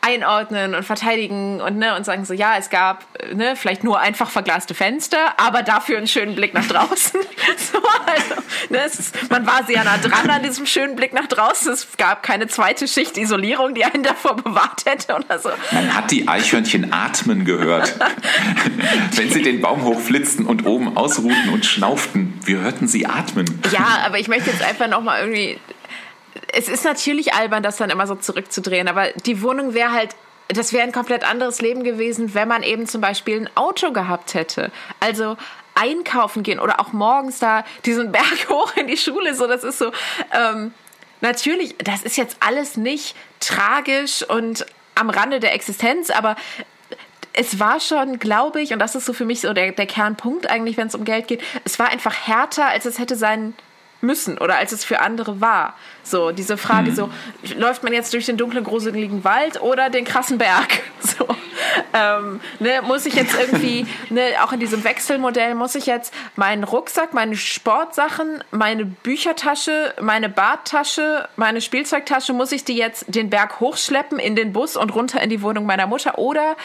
[0.05, 4.29] einordnen und verteidigen und ne und sagen so ja es gab ne vielleicht nur einfach
[4.29, 7.19] verglaste Fenster aber dafür einen schönen Blick nach draußen
[7.57, 11.73] so, also, ne, ist, man war sehr nah dran an diesem schönen Blick nach draußen
[11.73, 16.11] es gab keine zweite Schicht Isolierung die einen davor bewahrt hätte oder so Man hat
[16.11, 17.95] die Eichhörnchen atmen gehört.
[19.15, 23.45] Wenn sie den Baum hochflitzten und oben ausruhten und schnauften, wir hörten sie atmen.
[23.71, 25.59] Ja, aber ich möchte jetzt einfach nochmal irgendwie.
[26.51, 30.15] Es ist natürlich albern, das dann immer so zurückzudrehen, aber die Wohnung wäre halt.
[30.47, 34.35] Das wäre ein komplett anderes Leben gewesen, wenn man eben zum Beispiel ein Auto gehabt
[34.35, 34.71] hätte.
[34.99, 35.37] Also
[35.73, 39.33] einkaufen gehen oder auch morgens da diesen Berg hoch in die Schule.
[39.33, 39.91] So, das ist so.
[40.31, 40.71] Ähm,
[41.21, 46.35] natürlich, das ist jetzt alles nicht tragisch und am Rande der Existenz, aber
[47.33, 50.49] es war schon, glaube ich, und das ist so für mich so der, der Kernpunkt
[50.49, 53.53] eigentlich, wenn es um Geld geht, es war einfach härter, als es hätte sein
[54.05, 55.75] müssen oder als es für andere war.
[56.03, 57.09] So, diese Frage so,
[57.57, 60.81] läuft man jetzt durch den dunklen, gruseligen Wald oder den krassen Berg?
[61.05, 61.27] So,
[61.93, 66.63] ähm, ne, muss ich jetzt irgendwie, ne, auch in diesem Wechselmodell, muss ich jetzt meinen
[66.63, 73.59] Rucksack, meine Sportsachen, meine Büchertasche, meine Badtasche, meine Spielzeugtasche, muss ich die jetzt den Berg
[73.59, 76.55] hochschleppen in den Bus und runter in die Wohnung meiner Mutter oder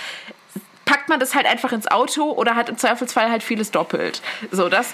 [0.85, 4.23] packt man das halt einfach ins Auto oder hat im Zweifelsfall halt vieles doppelt.
[4.51, 4.93] So, das,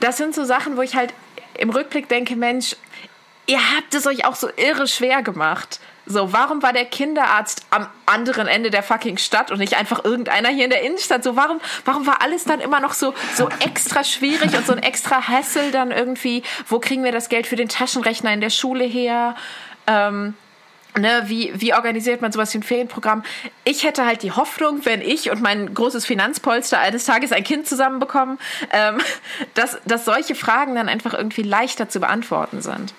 [0.00, 1.12] das sind so Sachen, wo ich halt
[1.58, 2.76] im Rückblick denke, Mensch,
[3.46, 5.80] ihr habt es euch auch so irre schwer gemacht.
[6.08, 10.50] So, warum war der Kinderarzt am anderen Ende der fucking Stadt und nicht einfach irgendeiner
[10.50, 11.24] hier in der Innenstadt?
[11.24, 14.82] So, warum, warum war alles dann immer noch so, so extra schwierig und so ein
[14.82, 16.44] extra Hassel dann irgendwie?
[16.68, 19.34] Wo kriegen wir das Geld für den Taschenrechner in der Schule her?
[19.88, 20.34] Ähm,
[20.98, 23.22] Ne, wie, wie organisiert man sowas wie ein Ferienprogramm?
[23.64, 27.66] Ich hätte halt die Hoffnung, wenn ich und mein großes Finanzpolster eines Tages ein Kind
[27.66, 28.38] zusammenbekommen,
[28.70, 28.98] ähm,
[29.54, 32.94] dass, dass solche Fragen dann einfach irgendwie leichter zu beantworten sind.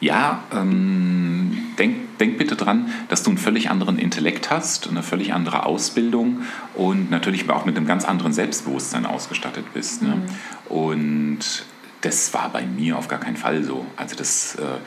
[0.00, 5.32] Ja, ähm, denk, denk bitte dran, dass du einen völlig anderen Intellekt hast, eine völlig
[5.32, 6.42] andere Ausbildung
[6.74, 10.02] und natürlich auch mit einem ganz anderen Selbstbewusstsein ausgestattet bist.
[10.02, 10.22] Ne?
[10.68, 11.64] Und
[12.00, 13.86] das war bei mir auf gar keinen Fall so.
[13.96, 14.78] Also das, äh,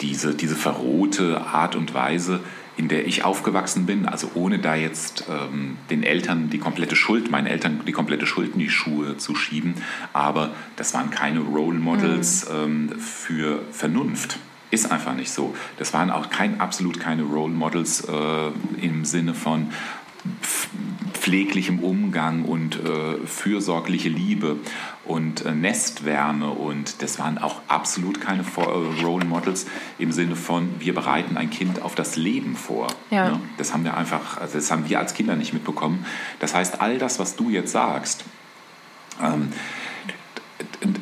[0.00, 2.40] diese, diese verrohte Art und Weise,
[2.76, 7.30] in der ich aufgewachsen bin, also ohne da jetzt ähm, den Eltern die komplette Schuld,
[7.30, 9.74] meinen Eltern die komplette Schuld in die Schuhe zu schieben,
[10.12, 14.38] aber das waren keine Role Models ähm, für Vernunft.
[14.70, 15.56] Ist einfach nicht so.
[15.78, 19.72] Das waren auch kein, absolut keine Role Models äh, im Sinne von
[21.14, 24.56] pfleglichem Umgang und äh, fürsorgliche Liebe
[25.08, 29.66] und äh, Nestwärme und das waren auch absolut keine vor äh, Role Models
[29.98, 32.88] im Sinne von wir bereiten ein Kind auf das Leben vor.
[33.10, 33.30] Ja.
[33.30, 33.40] Ne?
[33.56, 36.04] Das haben wir einfach, also das haben wir als Kinder nicht mitbekommen.
[36.40, 38.24] Das heißt, all das, was du jetzt sagst,
[39.22, 39.52] ähm,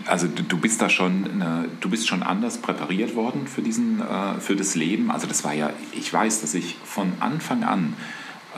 [0.07, 4.41] also du, bist da schon, äh, du bist schon anders präpariert worden für diesen, äh,
[4.41, 5.11] für das Leben.
[5.11, 7.95] Also das war ja, ich weiß, dass ich von Anfang an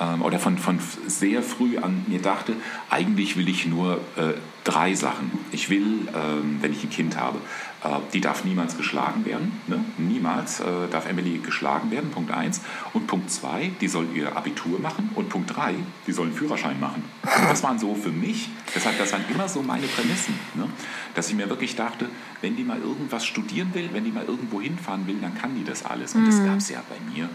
[0.01, 2.55] ähm, oder von, von sehr früh an mir dachte,
[2.91, 4.35] eigentlich will ich nur äh,
[4.65, 5.31] drei Sachen.
[5.51, 7.39] Ich will, ähm, wenn ich ein Kind habe,
[7.83, 9.61] äh, die darf niemals geschlagen werden.
[9.67, 9.85] Ne?
[9.97, 12.61] Niemals äh, darf Emily geschlagen werden, Punkt eins.
[12.93, 15.11] Und Punkt zwei, die soll ihr Abitur machen.
[15.15, 15.75] Und Punkt drei,
[16.07, 17.03] die soll einen Führerschein machen.
[17.49, 20.35] Das waren so für mich, deshalb, das waren immer so meine Prämissen.
[20.55, 20.69] Ne?
[21.15, 22.09] Dass ich mir wirklich dachte,
[22.41, 25.65] wenn die mal irgendwas studieren will, wenn die mal irgendwo hinfahren will, dann kann die
[25.65, 26.15] das alles.
[26.15, 26.47] Und das mhm.
[26.47, 27.29] gab es ja bei mir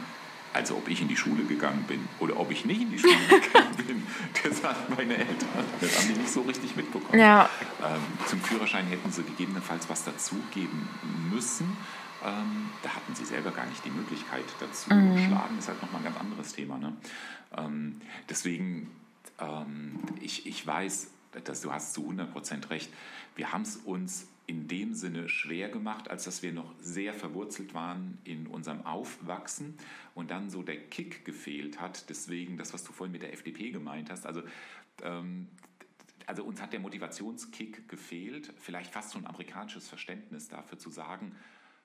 [0.53, 3.13] also ob ich in die Schule gegangen bin oder ob ich nicht in die Schule
[3.29, 4.03] gegangen bin,
[4.43, 7.19] das haben meine Eltern, das haben die nicht so richtig mitbekommen.
[7.19, 7.49] Ja.
[7.83, 10.87] Ähm, zum Führerschein hätten sie gegebenenfalls was dazugeben
[11.31, 11.75] müssen.
[12.23, 14.93] Ähm, da hatten sie selber gar nicht die Möglichkeit dazu.
[14.93, 15.25] Mhm.
[15.25, 16.77] Schlagen ist halt nochmal ein ganz anderes Thema.
[16.77, 16.93] Ne?
[17.57, 18.89] Ähm, deswegen,
[19.39, 21.09] ähm, ich, ich weiß,
[21.43, 22.89] dass du hast zu 100% recht.
[23.35, 27.73] Wir haben es uns in dem Sinne schwer gemacht, als dass wir noch sehr verwurzelt
[27.73, 29.77] waren in unserem Aufwachsen
[30.15, 32.09] und dann so der Kick gefehlt hat.
[32.09, 34.43] Deswegen das, was du vorhin mit der FDP gemeint hast, also
[35.01, 35.47] ähm,
[36.25, 41.35] also uns hat der Motivationskick gefehlt, vielleicht fast so ein amerikanisches Verständnis dafür zu sagen,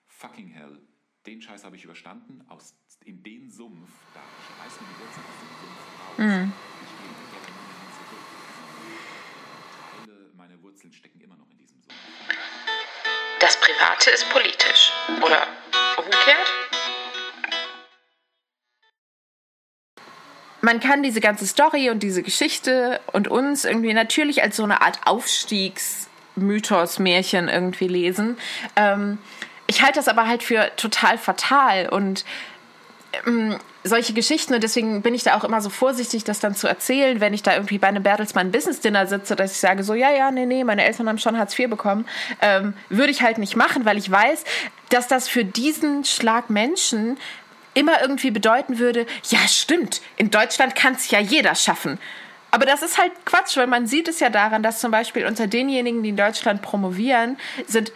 [0.07, 0.79] fucking hell,
[1.27, 5.25] den Scheiß habe ich überstanden, aus, in den Sumpf, da ich weiß nicht, wie Wurzeln
[5.27, 6.19] aus dem Sumpf raus.
[6.19, 6.53] Mhm.
[14.09, 14.93] Private ist politisch.
[15.23, 15.47] Oder
[15.97, 16.47] umgekehrt?
[20.61, 24.83] man kann diese ganze Story und diese Geschichte und uns irgendwie natürlich als so eine
[24.83, 28.37] Art Aufstiegsmythos, Märchen irgendwie lesen.
[28.77, 29.19] Ähm,
[29.67, 32.25] ich halte das aber halt für total fatal und
[33.27, 36.67] ähm, solche Geschichten und deswegen bin ich da auch immer so vorsichtig, das dann zu
[36.69, 39.95] erzählen, wenn ich da irgendwie bei einem Bertelsmann Business Dinner sitze, dass ich sage so,
[39.95, 42.07] ja, ja, nee, nee, meine Eltern haben schon Hartz IV bekommen,
[42.43, 44.45] ähm, würde ich halt nicht machen, weil ich weiß,
[44.91, 47.19] dass das für diesen Schlag Menschen
[47.75, 51.99] immer irgendwie bedeuten würde, ja, stimmt, in Deutschland kann es ja jeder schaffen.
[52.51, 55.47] Aber das ist halt Quatsch, weil man sieht es ja daran, dass zum Beispiel unter
[55.47, 57.93] denjenigen, die in Deutschland promovieren, sind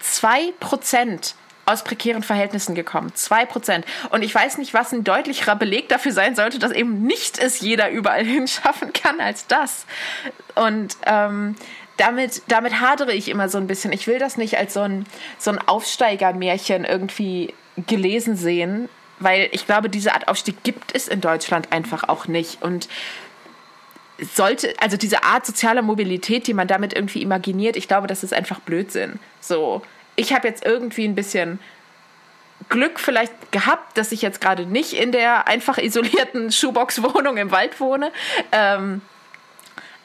[0.00, 1.34] zwei Prozent
[1.70, 3.12] aus prekären Verhältnissen gekommen.
[3.14, 3.84] Zwei Prozent.
[4.10, 7.60] Und ich weiß nicht, was ein deutlicherer Beleg dafür sein sollte, dass eben nicht es
[7.60, 9.86] jeder überall hinschaffen kann als das.
[10.54, 11.56] Und ähm,
[11.96, 13.92] damit, damit hadere ich immer so ein bisschen.
[13.92, 15.06] Ich will das nicht als so ein,
[15.38, 17.54] so ein Aufsteigermärchen irgendwie
[17.86, 22.62] gelesen sehen, weil ich glaube, diese Art Aufstieg gibt es in Deutschland einfach auch nicht.
[22.62, 22.88] Und
[24.34, 28.32] sollte, also diese Art sozialer Mobilität, die man damit irgendwie imaginiert, ich glaube, das ist
[28.32, 29.18] einfach Blödsinn.
[29.40, 29.82] So,
[30.16, 31.58] ich habe jetzt irgendwie ein bisschen
[32.68, 37.80] Glück vielleicht gehabt, dass ich jetzt gerade nicht in der einfach isolierten Schuhbox-Wohnung im Wald
[37.80, 38.12] wohne.
[38.52, 39.00] Ähm,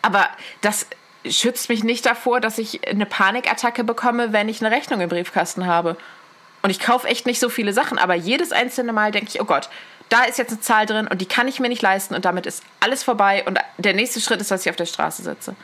[0.02, 0.28] aber
[0.62, 0.88] das
[1.28, 5.66] schützt mich nicht davor, dass ich eine Panikattacke bekomme, wenn ich eine Rechnung im Briefkasten
[5.66, 5.98] habe.
[6.62, 9.46] Und ich kaufe echt nicht so viele Sachen, aber jedes einzelne Mal denke ich, oh
[9.46, 9.70] Gott,
[10.10, 12.46] da ist jetzt eine Zahl drin und die kann ich mir nicht leisten und damit
[12.46, 15.56] ist alles vorbei und der nächste Schritt ist, dass ich auf der Straße sitze.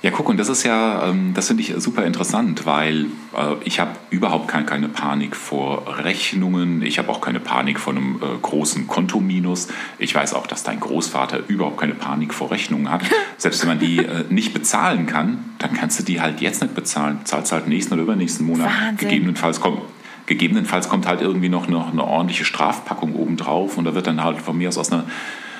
[0.00, 3.06] Ja, guck, und das ist ja, ähm, das finde ich super interessant, weil
[3.36, 7.94] äh, ich habe überhaupt kein, keine Panik vor Rechnungen, ich habe auch keine Panik vor
[7.94, 9.66] einem äh, großen Kontominus.
[9.98, 13.02] Ich weiß auch, dass dein Großvater überhaupt keine Panik vor Rechnungen hat.
[13.38, 16.76] Selbst wenn man die äh, nicht bezahlen kann, dann kannst du die halt jetzt nicht
[16.76, 17.18] bezahlen.
[17.24, 18.68] Zahlst halt nächsten oder übernächsten Monat.
[18.68, 19.08] Wahnsinn.
[19.08, 19.80] Gegebenenfalls kommt,
[20.26, 24.40] gegebenenfalls kommt halt irgendwie noch eine, eine ordentliche Strafpackung obendrauf und da wird dann halt
[24.40, 25.06] von mir aus aus einer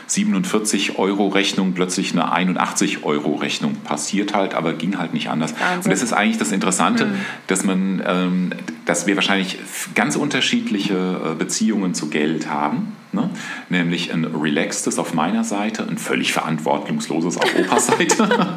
[0.08, 3.74] 47 Euro Rechnung plötzlich eine 81 Euro Rechnung.
[3.84, 5.52] Passiert halt, aber ging halt nicht anders.
[5.52, 5.84] Wahnsinn.
[5.84, 7.14] Und das ist eigentlich das Interessante, mhm.
[7.46, 8.50] dass man, ähm,
[8.86, 9.58] dass wir wahrscheinlich
[9.94, 12.96] ganz unterschiedliche äh, Beziehungen zu Geld haben.
[13.12, 13.30] Ne?
[13.68, 18.56] Nämlich ein relaxedes auf meiner Seite, ein völlig verantwortungsloses auf Opas Seite.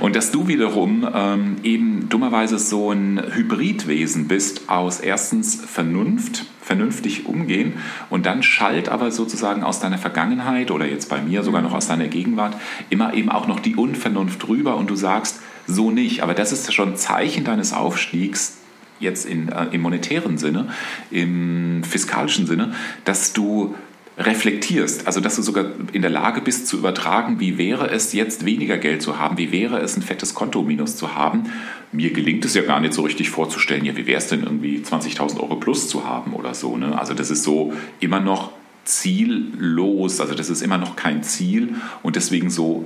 [0.00, 7.26] Und dass du wiederum ähm, eben dummerweise so ein Hybridwesen bist aus erstens Vernunft, vernünftig
[7.26, 7.72] umgehen
[8.10, 11.88] und dann schallt aber sozusagen aus deiner Vergangenheit oder jetzt bei mir sogar noch aus
[11.88, 12.54] deiner Gegenwart
[12.90, 16.22] immer eben auch noch die Unvernunft rüber und du sagst, so nicht.
[16.22, 18.58] Aber das ist schon Zeichen deines Aufstiegs,
[19.00, 20.68] jetzt in, äh, im monetären Sinne,
[21.10, 22.72] im fiskalischen Sinne,
[23.04, 23.74] dass du
[24.20, 28.44] reflektierst, also dass du sogar in der Lage bist zu übertragen, wie wäre es jetzt
[28.44, 31.44] weniger Geld zu haben, wie wäre es ein fettes Kontominus zu haben.
[31.90, 34.78] Mir gelingt es ja gar nicht so richtig vorzustellen, ja, wie wäre es denn irgendwie
[34.78, 36.76] 20.000 Euro plus zu haben oder so.
[36.76, 36.98] Ne?
[36.98, 38.52] Also das ist so immer noch
[38.84, 42.84] ziellos, also das ist immer noch kein Ziel und deswegen so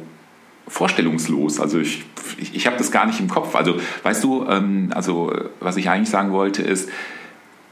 [0.69, 1.59] vorstellungslos.
[1.59, 2.05] Also ich,
[2.39, 3.57] ich, ich habe das gar nicht im Kopf.
[3.57, 6.89] Also weißt du, ähm, also was ich eigentlich sagen wollte ist,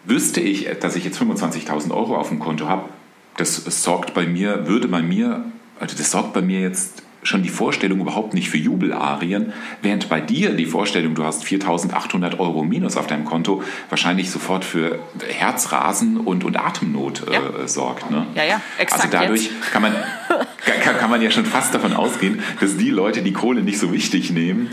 [0.05, 2.89] wüsste ich, dass ich jetzt 25.000 Euro auf dem Konto habe,
[3.37, 5.45] das sorgt bei mir, würde bei mir,
[5.81, 10.21] also das sorgt bei mir jetzt schon die Vorstellung überhaupt nicht für Jubelarien, während bei
[10.21, 16.17] dir die Vorstellung, du hast 4.800 Euro minus auf deinem Konto, wahrscheinlich sofort für Herzrasen
[16.17, 17.69] und, und Atemnot äh, Ja.
[17.69, 18.11] sorgt.
[18.11, 18.27] Ne?
[18.35, 19.71] Ja, ja, exakt Also dadurch jetzt.
[19.73, 19.93] kann man,
[20.83, 23.93] kann, kann man ja schon fast davon ausgehen, dass die Leute die Kohle nicht so
[23.93, 24.71] wichtig nehmen,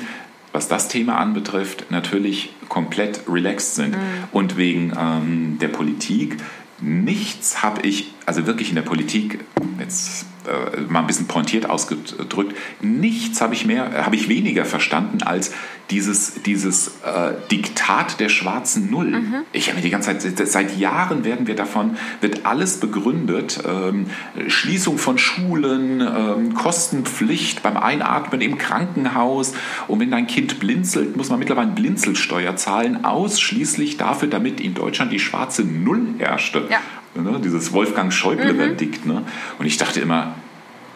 [0.51, 3.91] was das Thema anbetrifft, natürlich komplett relaxed sind.
[3.91, 3.99] Mhm.
[4.31, 6.37] Und wegen ähm, der Politik,
[6.81, 9.39] nichts habe ich, also wirklich in der Politik,
[9.79, 15.23] jetzt äh, mal ein bisschen pointiert ausgedrückt, nichts habe ich mehr, habe ich weniger verstanden
[15.23, 15.51] als
[15.89, 19.11] dieses, dieses äh, Diktat der schwarzen Null.
[19.11, 19.35] Mhm.
[19.53, 24.07] Ich habe mir die ganze Zeit, seit Jahren werden wir davon, wird alles begründet, ähm,
[24.47, 29.53] Schließung von Schulen, ähm, Kostenpflicht beim Einatmen im Krankenhaus
[29.87, 35.11] und wenn dein Kind blinzelt, muss man mittlerweile Blinzelsteuer zahlen, ausschließlich dafür, damit in Deutschland
[35.11, 36.67] die schwarze Null herrschte.
[36.69, 36.79] Ja.
[37.15, 39.05] Ne, dieses Wolfgang Schäuble-Verdikt.
[39.05, 39.23] Ne?
[39.57, 40.35] Und ich dachte immer,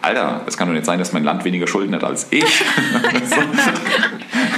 [0.04, 2.44] Alter, es kann doch nicht sein, dass mein Land weniger Schulden hat als ich.
[3.24, 3.36] so.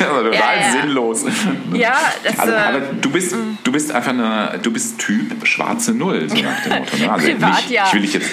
[0.04, 0.72] Aber total Ja, ja.
[0.72, 1.24] sinnlos.
[1.72, 5.92] Ja, das, Also, äh, aber du bist, du bist einfach eine, du bist Typ schwarze
[5.92, 6.96] Null, so nach dem Motto.
[6.96, 7.12] Ne?
[7.12, 7.84] Also Privat, nicht, ja.
[7.86, 8.28] Ich will dich jetzt,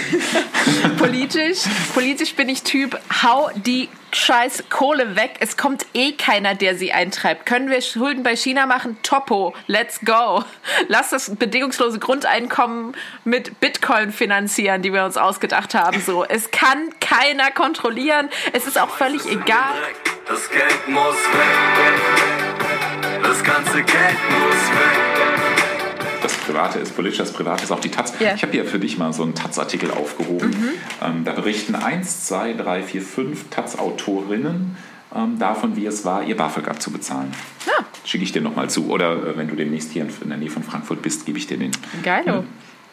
[0.98, 1.60] politisch,
[1.94, 5.36] politisch bin ich Typ, hau die scheiß Kohle weg.
[5.40, 7.46] Es kommt eh keiner, der sie eintreibt.
[7.46, 8.98] Können wir Schulden bei China machen?
[9.04, 10.44] Topo, let's go.
[10.88, 16.02] Lass das bedingungslose Grundeinkommen mit Bitcoin finanzieren, die wir uns ausgedacht haben.
[16.02, 18.30] So, es kann keiner kontrollieren.
[18.54, 19.74] Es ist auch völlig egal.
[20.28, 22.04] Das Geld muss weg.
[23.24, 25.13] Das ganze Geld muss weg.
[26.54, 28.14] Private ist politisch, das Private ist auch die Taz.
[28.20, 28.36] Ja.
[28.36, 30.50] Ich habe hier für dich mal so einen Taz-Artikel aufgehoben.
[30.50, 30.70] Mhm.
[31.02, 34.78] Ähm, da berichten 1, 2, 3, 4, 5 Taz-Autorinnen
[35.16, 37.32] ähm, davon, wie es war, ihr BAföG abzubezahlen.
[37.66, 37.86] Ja.
[38.06, 38.88] Schicke ich dir nochmal zu.
[38.90, 41.48] Oder äh, wenn du demnächst hier in, in der Nähe von Frankfurt bist, gebe ich
[41.48, 41.72] dir den.
[42.04, 42.44] Geilo.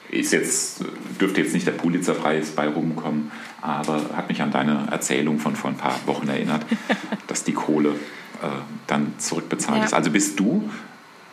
[0.08, 0.82] Ist jetzt,
[1.20, 5.70] dürfte jetzt nicht der Pulitzerpreis bei rumkommen, aber hat mich an deine Erzählung von vor
[5.70, 6.64] ein paar Wochen erinnert,
[7.28, 8.46] dass die Kohle äh,
[8.88, 9.84] dann zurückbezahlt Ja.
[9.84, 9.94] ist.
[9.94, 10.68] Also bist du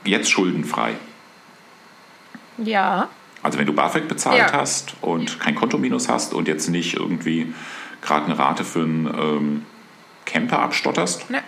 [0.04, 0.94] jetzt schuldenfrei.
[2.58, 3.08] Ja.
[3.44, 4.52] Also wenn du BAföG bezahlt Ja.
[4.52, 7.54] hast und kein Kontominus hast und jetzt nicht irgendwie
[8.02, 9.66] gerade eine Rate für einen ähm,
[10.26, 11.42] Camper abstotterst, Ne,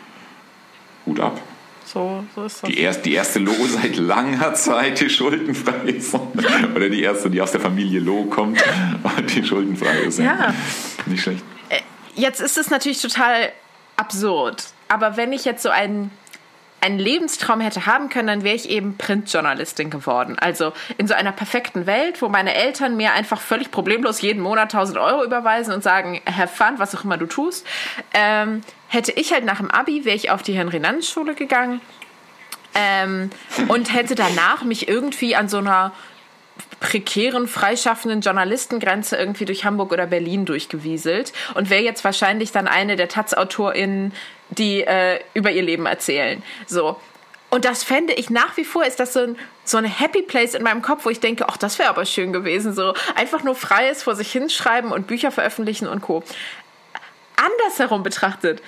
[1.06, 1.40] Hut ab.
[1.86, 2.70] so, so ist das.
[2.70, 6.14] Die, erst, die erste Loh seit langer Zeit, die schuldenfrei ist.
[6.76, 8.64] Oder die erste, die aus der Familie Loh kommt
[9.04, 10.20] und die schuldenfrei ist.
[10.20, 10.54] Ja.
[11.08, 11.44] Nicht schlecht.
[12.16, 13.52] Jetzt ist es natürlich total
[13.98, 14.64] absurd.
[14.90, 16.12] Aber wenn ich jetzt so einen,
[16.82, 20.38] einen Lebenstraum hätte haben können, dann wäre ich eben Printjournalistin geworden.
[20.40, 24.74] Also in so einer perfekten Welt, wo meine Eltern mir einfach völlig problemlos jeden Monat
[24.74, 27.66] 1000 Euro überweisen und sagen, have fun, was auch immer du tust,
[28.14, 31.82] ähm, hätte ich halt nach dem Abi, wäre ich auf die Henry-Nann-Schule gegangen
[32.76, 33.30] ähm,
[33.68, 35.92] und hätte danach mich irgendwie an so einer
[36.80, 42.96] prekären, freischaffenden Journalistengrenze irgendwie durch Hamburg oder Berlin durchgewieselt und wäre jetzt wahrscheinlich dann eine
[42.96, 44.14] der Taz-AutorInnen,
[44.50, 46.44] die äh, über ihr Leben erzählen.
[46.68, 47.00] So.
[47.52, 50.54] Und das fände ich nach wie vor, ist das so ein, so ein Happy Place
[50.54, 52.74] in meinem Kopf, wo ich denke, ach, das wäre aber schön gewesen.
[52.74, 56.24] So einfach nur freies vor sich hinschreiben und Bücher veröffentlichen und Co.
[57.36, 58.62] Andersherum betrachtet,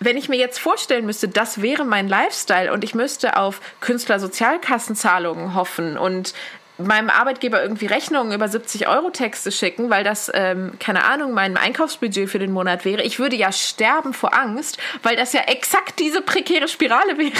[0.00, 5.54] wenn ich mir jetzt vorstellen müsste, das wäre mein Lifestyle und ich müsste auf Künstlersozialkassenzahlungen
[5.54, 6.34] hoffen und
[6.76, 11.56] meinem Arbeitgeber irgendwie Rechnungen über 70 Euro Texte schicken, weil das, ähm, keine Ahnung, mein
[11.56, 13.02] Einkaufsbudget für den Monat wäre.
[13.02, 17.32] Ich würde ja sterben vor Angst, weil das ja exakt diese prekäre Spirale wäre.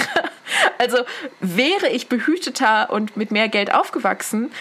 [0.79, 0.99] Also
[1.41, 4.53] wäre ich behüteter und mit mehr Geld aufgewachsen,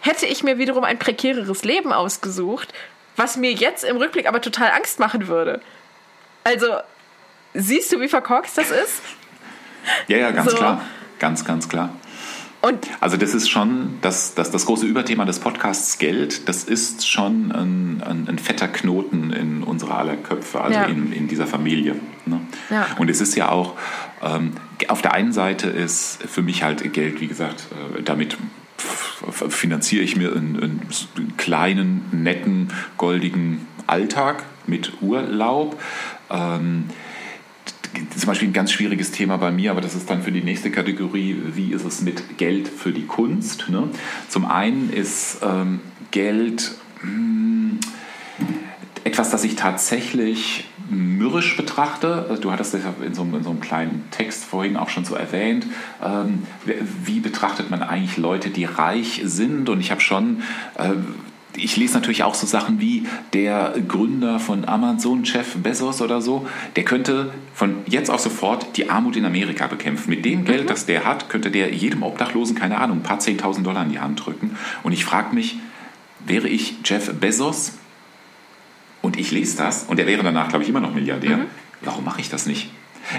[0.00, 2.72] hätte ich mir wiederum ein prekäreres Leben ausgesucht,
[3.16, 5.60] was mir jetzt im Rückblick aber total Angst machen würde.
[6.44, 6.78] Also,
[7.54, 9.02] siehst du, wie verkorkst das ist?
[10.06, 10.56] Ja, ja, ganz So.
[10.56, 10.80] klar.
[11.18, 11.90] Ganz, ganz klar.
[12.62, 16.48] Und Also das ist schon das, das, das große Überthema des Podcasts Geld.
[16.48, 20.84] Das ist schon ein, ein, ein fetter Knoten in unserer aller Köpfe, also Ja.
[20.84, 21.96] in, in dieser Familie.
[22.24, 22.40] Ne?
[22.70, 22.86] Ja.
[22.98, 23.74] Und es ist ja auch,
[24.22, 24.52] ähm,
[24.86, 27.66] auf der einen Seite ist für mich halt Geld, wie gesagt,
[27.98, 28.36] äh, damit
[29.48, 35.80] finanziere ich mir einen, einen kleinen, netten, goldigen Alltag mit Urlaub.
[36.30, 36.84] Ähm,
[38.16, 40.70] zum Beispiel ein ganz schwieriges Thema bei mir, aber das ist dann für die nächste
[40.70, 43.68] Kategorie, wie ist es mit Geld für die Kunst?
[43.68, 43.88] Ne?
[44.28, 47.78] Zum einen ist ähm, Geld mh,
[49.04, 52.38] etwas, das ich tatsächlich mürrisch betrachte.
[52.40, 55.14] Du hattest das in so, einem, in so einem kleinen Text vorhin auch schon so
[55.14, 55.66] erwähnt.
[56.02, 56.42] Ähm,
[57.04, 59.68] wie betrachtet man eigentlich Leute, die reich sind?
[59.68, 60.42] Und ich habe schon...
[60.76, 60.90] Äh,
[61.56, 66.46] ich lese natürlich auch so Sachen wie der Gründer von Amazon, Jeff Bezos oder so,
[66.76, 70.10] der könnte von jetzt auf sofort die Armut in Amerika bekämpfen.
[70.10, 73.62] Mit dem Geld, das der hat, könnte der jedem Obdachlosen, keine Ahnung, ein paar 10.000
[73.62, 74.56] Dollar in die Hand drücken.
[74.82, 75.58] Und ich frage mich,
[76.24, 77.72] wäre ich Jeff Bezos,
[79.02, 81.36] und ich lese das und er wäre danach, glaube ich, immer noch Milliardär.
[81.36, 81.46] Mhm.
[81.82, 82.70] Warum mache ich das nicht?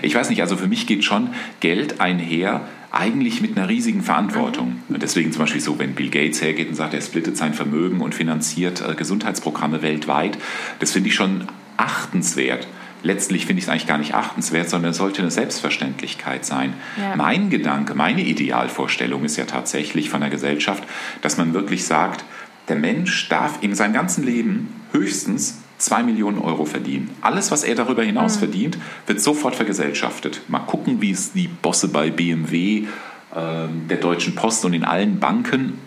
[0.02, 1.30] Ich weiß nicht, also für mich geht schon
[1.60, 2.62] Geld einher
[2.94, 4.82] eigentlich mit einer riesigen Verantwortung.
[4.88, 4.96] Mhm.
[4.96, 8.00] Und deswegen zum Beispiel so, wenn Bill Gates hergeht und sagt, er splittet sein Vermögen
[8.00, 10.38] und finanziert äh, Gesundheitsprogramme weltweit,
[10.80, 12.68] das finde ich schon achtenswert.
[13.02, 16.74] Letztlich finde ich es eigentlich gar nicht achtenswert, sondern es sollte eine Selbstverständlichkeit sein.
[16.98, 17.16] Ja.
[17.18, 20.84] Mein Gedanke, meine Idealvorstellung ist ja tatsächlich von der Gesellschaft,
[21.22, 22.24] dass man wirklich sagt,
[22.70, 27.10] der Mensch darf in seinem ganzen Leben höchstens 2 Millionen Euro verdienen.
[27.22, 30.42] Alles, was er darüber hinaus verdient, wird sofort vergesellschaftet.
[30.48, 32.88] Mal gucken, wie es die Bosse bei BMW,
[33.36, 35.80] ähm, der Deutschen Post und in allen Banken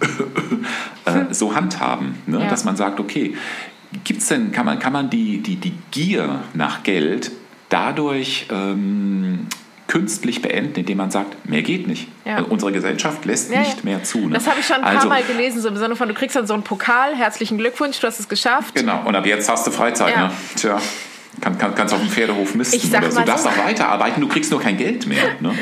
[1.05, 2.17] äh, so handhaben.
[2.27, 2.41] Ne?
[2.41, 2.49] Ja.
[2.49, 3.35] Dass man sagt, okay,
[4.05, 7.33] gibt's denn, kann man, kann man die, die, die Gier nach Geld
[7.69, 9.47] dadurch ähm,
[9.97, 12.07] künstlich beenden, indem man sagt, mehr geht nicht.
[12.27, 12.37] Ja.
[12.37, 13.85] Also unsere Gesellschaft lässt Ja, nicht ja.
[13.85, 14.19] mehr zu.
[14.29, 14.35] Ne?
[14.35, 16.37] Das habe ich schon ein paar Also- Mal gelesen, so im Sinne von, du kriegst
[16.37, 18.75] dann so einen Pokal, herzlichen Glückwunsch, du hast es geschafft.
[18.75, 20.15] Genau, und ab jetzt hast du Freizeit.
[20.15, 20.31] Ne?
[20.55, 20.79] Tja,
[21.41, 23.21] kann, kann, kannst auf dem Pferdehof misten Ich sag oder so.
[23.21, 23.49] Du darfst so.
[23.51, 25.25] auch weiterarbeiten, du kriegst nur kein Geld mehr.
[25.41, 25.55] Ne?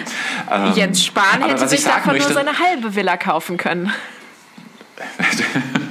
[0.50, 3.92] Ähm, Jens Spahn hätte sich davon nur möchte- seine halbe Villa kaufen können.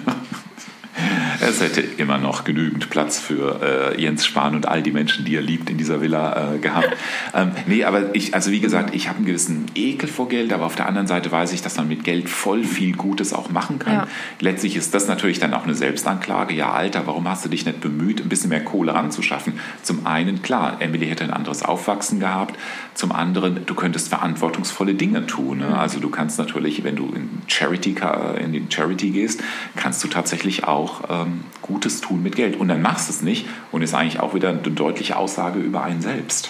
[1.45, 5.35] Es hätte immer noch genügend Platz für äh, Jens Spahn und all die Menschen, die
[5.35, 6.95] er liebt, in dieser Villa äh, gehabt.
[7.33, 10.65] ähm, nee, aber ich, also wie gesagt, ich habe einen gewissen Ekel vor Geld, aber
[10.65, 13.79] auf der anderen Seite weiß ich, dass man mit Geld voll viel Gutes auch machen
[13.79, 13.93] kann.
[13.93, 14.07] Ja.
[14.39, 16.53] Letztlich ist das natürlich dann auch eine Selbstanklage.
[16.53, 19.53] Ja, Alter, warum hast du dich nicht bemüht, ein bisschen mehr Kohle ranzuschaffen?
[19.81, 22.57] Zum einen, klar, Emily hätte ein anderes Aufwachsen gehabt.
[22.93, 25.57] Zum anderen, du könntest verantwortungsvolle Dinge tun.
[25.59, 25.77] Ne?
[25.77, 27.95] Also du kannst natürlich, wenn du in Charity,
[28.41, 29.43] in den Charity gehst,
[29.75, 32.57] kannst du tatsächlich auch ähm, Gutes tun mit Geld.
[32.57, 35.83] Und dann machst du es nicht und ist eigentlich auch wieder eine deutliche Aussage über
[35.83, 36.49] einen selbst.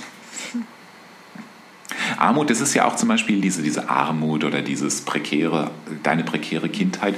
[2.18, 5.72] Armut, das ist ja auch zum Beispiel diese, diese Armut oder dieses prekäre,
[6.04, 7.16] deine prekäre Kindheit.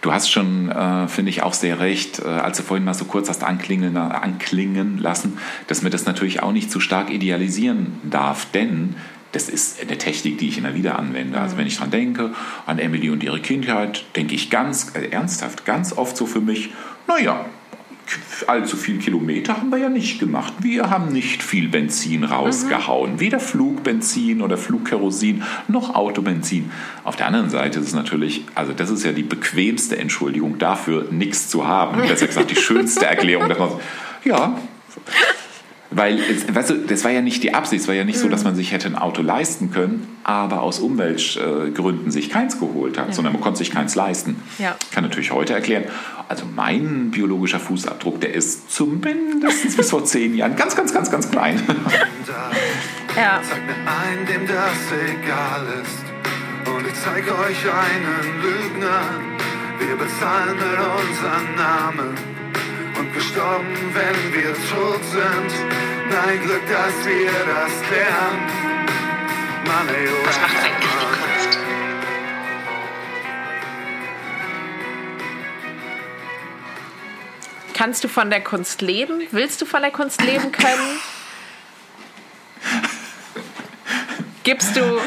[0.00, 3.04] Du hast schon, äh, finde ich, auch sehr recht, äh, als du vorhin mal so
[3.04, 8.46] kurz hast anklingen, anklingen lassen, dass man das natürlich auch nicht zu stark idealisieren darf,
[8.52, 8.96] denn
[9.32, 11.38] das ist eine Technik, die ich immer wieder anwende.
[11.38, 12.32] Also wenn ich dran denke,
[12.64, 16.70] an Emily und ihre Kindheit, denke ich ganz äh, ernsthaft, ganz oft so für mich,
[17.06, 17.44] naja,
[18.46, 20.52] allzu viel Kilometer haben wir ja nicht gemacht.
[20.60, 23.20] Wir haben nicht viel Benzin rausgehauen.
[23.20, 26.70] Weder Flugbenzin oder Flugkerosin noch Autobenzin.
[27.04, 31.06] Auf der anderen Seite ist es natürlich, also das ist ja die bequemste Entschuldigung dafür,
[31.10, 32.00] nichts zu haben.
[32.00, 33.70] Besser gesagt, die schönste Erklärung, dass man
[34.24, 34.56] ja.
[35.96, 37.80] Weil, es, weißt du, das war ja nicht die Absicht.
[37.80, 40.78] Es war ja nicht so, dass man sich hätte ein Auto leisten können, aber aus
[40.78, 44.36] Umweltgründen sich keins geholt hat, sondern man konnte sich keins leisten.
[44.58, 44.76] Ja.
[44.92, 45.84] Kann natürlich heute erklären.
[46.28, 51.30] Also mein biologischer Fußabdruck, der ist zumindest bis vor zehn Jahren ganz, ganz, ganz, ganz
[51.30, 51.62] klein.
[53.16, 53.40] Ja.
[53.42, 56.70] Zeig mir einen, dem das egal ist.
[56.70, 59.00] Und ich zeig euch einen Lügner.
[59.78, 60.78] Wir bezahlen mit
[61.08, 62.35] unserem Namen.
[62.98, 65.52] Und gestorben, wenn wir tot sind.
[66.10, 68.66] Nein, Glück, dass wir das lernen.
[69.66, 71.58] Money Was macht eigentlich die Kunst?
[77.74, 79.22] Kannst du von der Kunst leben?
[79.30, 81.00] Willst du von der Kunst leben können?
[84.44, 85.00] Gibst du,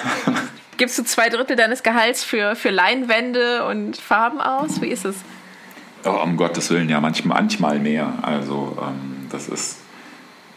[0.78, 4.82] gibst du zwei Drittel deines Gehalts für, für Leinwände und Farben aus?
[4.82, 5.16] Wie ist es?
[6.06, 8.14] Oh, um Gottes Willen, ja, manchmal, manchmal mehr.
[8.22, 9.78] Also ähm, das, ist,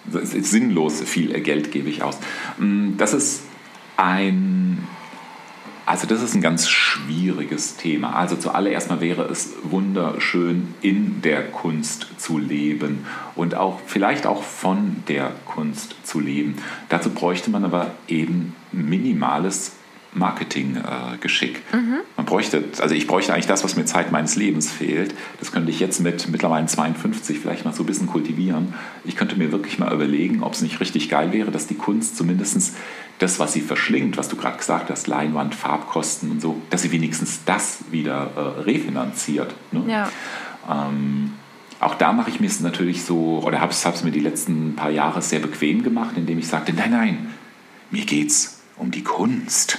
[0.04, 2.18] das ist sinnlos, viel Geld gebe ich aus.
[2.58, 3.42] Mm, Das ist
[3.96, 4.86] ein,
[5.84, 8.14] also das ist ein ganz schwieriges Thema.
[8.14, 14.44] Also zuallererst mal wäre es wunderschön, in der Kunst zu leben und auch vielleicht auch
[14.44, 16.56] von der Kunst zu leben.
[16.88, 19.72] Dazu bräuchte man aber eben minimales
[20.14, 21.62] Marketinggeschick.
[22.16, 25.14] Man bräuchte, also ich bräuchte eigentlich das, was mir Zeit meines Lebens fehlt.
[25.40, 28.74] Das könnte ich jetzt mit mittlerweile 52 vielleicht noch so ein bisschen kultivieren.
[29.04, 32.16] Ich könnte mir wirklich mal überlegen, ob es nicht richtig geil wäre, dass die Kunst
[32.16, 32.74] zumindest
[33.18, 36.92] das, was sie verschlingt, was du gerade gesagt hast, Leinwand, Farbkosten und so, dass sie
[36.92, 39.54] wenigstens das wieder äh, refinanziert.
[39.70, 39.84] Ne?
[39.86, 40.10] Ja.
[40.68, 41.32] Ähm,
[41.80, 44.90] auch da mache ich mir es natürlich so, oder habe es mir die letzten paar
[44.90, 47.34] Jahre sehr bequem gemacht, indem ich sagte, nein, nein,
[47.90, 49.78] mir geht's um die Kunst.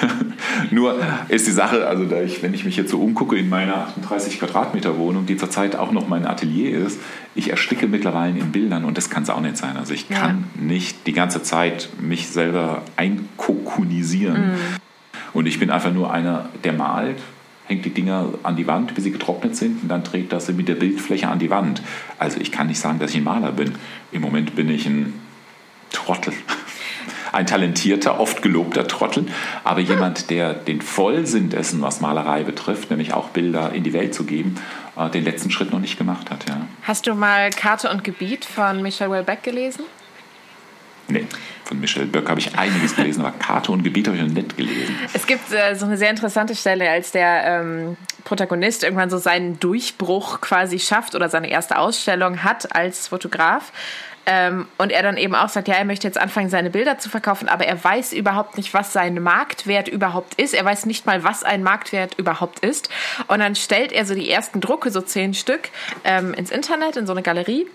[0.70, 0.96] Nur
[1.28, 4.98] ist die Sache, also ich, wenn ich mich jetzt so umgucke in meiner 38 Quadratmeter
[4.98, 6.98] Wohnung, die zurzeit auch noch mein Atelier ist,
[7.34, 9.76] ich ersticke mittlerweile in Bildern und das kann es auch nicht sein.
[9.76, 10.18] Also ich Ja.
[10.18, 14.52] kann nicht die ganze Zeit mich selber einkokunisieren.
[15.32, 17.18] Und ich bin einfach nur einer, der malt,
[17.66, 20.68] hängt die Dinger an die Wand, bis sie getrocknet sind und dann trägt das mit
[20.68, 21.82] der Bildfläche an die Wand.
[22.18, 23.72] Also ich kann nicht sagen, dass ich ein Maler bin.
[24.12, 25.14] Im Moment bin ich ein
[25.90, 26.34] Trottel.
[27.34, 29.26] Ein talentierter, oft gelobter Trottel,
[29.64, 34.14] aber jemand, der den Vollsinn dessen, was Malerei betrifft, nämlich auch Bilder in die Welt
[34.14, 34.56] zu geben,
[34.96, 36.48] äh, den letzten Schritt noch nicht gemacht hat.
[36.48, 36.62] Ja.
[36.82, 39.84] Hast du mal Karte und Gebiet von Michel Houellebecq gelesen?
[41.08, 41.26] Nee,
[41.64, 44.56] von Michel Böck habe ich einiges gelesen, aber Karte und Gebiet habe ich noch nicht
[44.56, 44.96] gelesen.
[45.12, 49.60] Es gibt äh, so eine sehr interessante Stelle, als der ähm, Protagonist irgendwann so seinen
[49.60, 53.70] Durchbruch quasi schafft oder seine erste Ausstellung hat als Fotograf.
[54.26, 57.10] Ähm, und er dann eben auch sagt, ja, er möchte jetzt anfangen, seine Bilder zu
[57.10, 60.54] verkaufen, aber er weiß überhaupt nicht, was sein Marktwert überhaupt ist.
[60.54, 62.88] Er weiß nicht mal, was ein Marktwert überhaupt ist.
[63.28, 65.68] Und dann stellt er so die ersten Drucke, so zehn Stück,
[66.04, 67.66] ähm, ins Internet, in so eine Galerie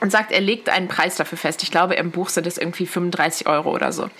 [0.00, 1.62] und sagt, er legt einen Preis dafür fest.
[1.62, 4.10] Ich glaube, im Buch sind es irgendwie 35 Euro oder so.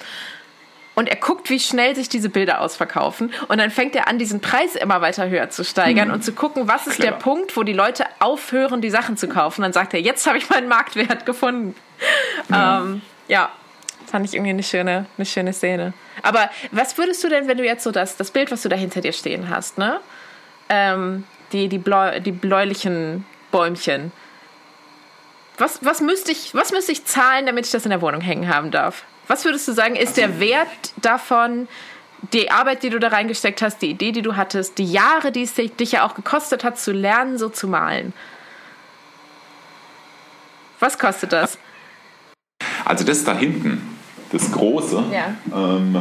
[0.94, 3.32] Und er guckt, wie schnell sich diese Bilder ausverkaufen.
[3.48, 6.14] Und dann fängt er an, diesen Preis immer weiter höher zu steigern mhm.
[6.14, 7.12] und zu gucken, was ist Clever.
[7.12, 9.62] der Punkt, wo die Leute aufhören, die Sachen zu kaufen.
[9.62, 11.74] Dann sagt er, jetzt habe ich meinen Marktwert gefunden.
[12.48, 12.80] Ja.
[12.80, 13.50] Ähm, ja,
[14.10, 15.92] fand ich irgendwie eine schöne, eine schöne Szene.
[16.22, 18.76] Aber was würdest du denn, wenn du jetzt so das, das Bild, was du da
[18.76, 20.00] hinter dir stehen hast, ne?
[20.68, 24.12] Ähm, die, die, bläu, die bläulichen Bäumchen.
[25.58, 28.48] Was, was, müsste ich, was müsste ich zahlen, damit ich das in der Wohnung hängen
[28.48, 29.04] haben darf?
[29.30, 31.68] Was würdest du sagen, ist der Wert davon,
[32.32, 35.42] die Arbeit, die du da reingesteckt hast, die Idee, die du hattest, die Jahre, die
[35.42, 38.12] es dich ja auch gekostet hat, zu lernen, so zu malen?
[40.80, 41.58] Was kostet das?
[42.84, 43.96] Also das da hinten,
[44.32, 45.36] das große, ja.
[45.54, 45.96] ähm,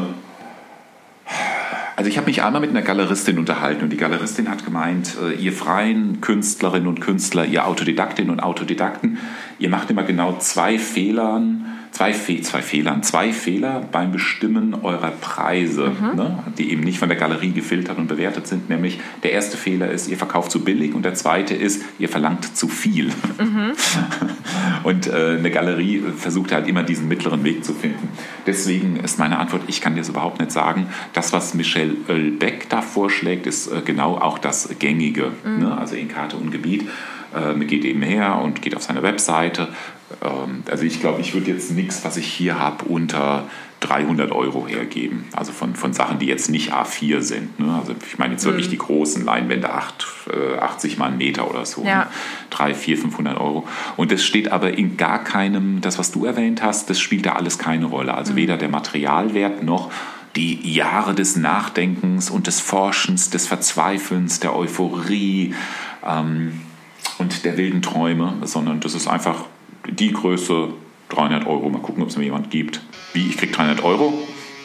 [1.95, 5.35] also ich habe mich einmal mit einer Galeristin unterhalten und die Galeristin hat gemeint, äh,
[5.35, 9.19] ihr freien Künstlerinnen und Künstler, ihr Autodidaktinnen und Autodidakten,
[9.59, 15.11] ihr macht immer genau zwei Fehlern, zwei, Fe zwei Fehlern, zwei Fehler beim Bestimmen eurer
[15.11, 16.15] Preise, mhm.
[16.15, 18.69] ne, die eben nicht von der Galerie gefiltert und bewertet sind.
[18.69, 22.55] Nämlich der erste Fehler ist, ihr verkauft zu billig und der zweite ist, ihr verlangt
[22.55, 23.07] zu viel.
[23.37, 23.73] Mhm.
[24.83, 28.09] und äh, eine Galerie versucht halt immer diesen mittleren Weg zu finden.
[28.45, 30.87] Deswegen ist meine Antwort, ich kann dir das überhaupt nicht sagen.
[31.13, 35.59] Das, was Michel Oelbeck da vorschlägt, ist äh, genau auch das Gängige, mhm.
[35.59, 36.87] ne, also in Karte und Gebiet.
[37.33, 39.67] Äh, geht eben her und geht auf seine Webseite.
[40.23, 43.45] Ähm, also ich glaube, ich würde jetzt nichts, was ich hier habe, unter
[43.81, 45.25] 300 Euro hergeben.
[45.33, 47.59] Also von, von Sachen, die jetzt nicht A4 sind.
[47.59, 47.73] Ne?
[47.79, 48.71] Also ich meine jetzt wirklich mhm.
[48.71, 50.07] die großen Leinwände, 8,
[50.55, 51.83] äh, 80 mal einen Meter oder so.
[51.83, 51.99] Ja.
[51.99, 52.07] Ne?
[52.49, 53.67] 3, 4, 500 Euro.
[53.95, 57.33] Und das steht aber in gar keinem, das was du erwähnt hast, das spielt da
[57.33, 58.13] alles keine Rolle.
[58.13, 58.37] Also mhm.
[58.37, 59.91] weder der Materialwert noch
[60.35, 65.53] die Jahre des Nachdenkens und des Forschens, des Verzweifelns, der Euphorie.
[66.05, 66.61] Ähm,
[67.17, 69.45] und der wilden Träume, sondern das ist einfach
[69.87, 70.73] die Größe
[71.09, 71.69] 300 Euro.
[71.69, 72.81] Mal gucken, ob es mir jemand gibt.
[73.13, 74.13] Wie, ich kriege 300 Euro,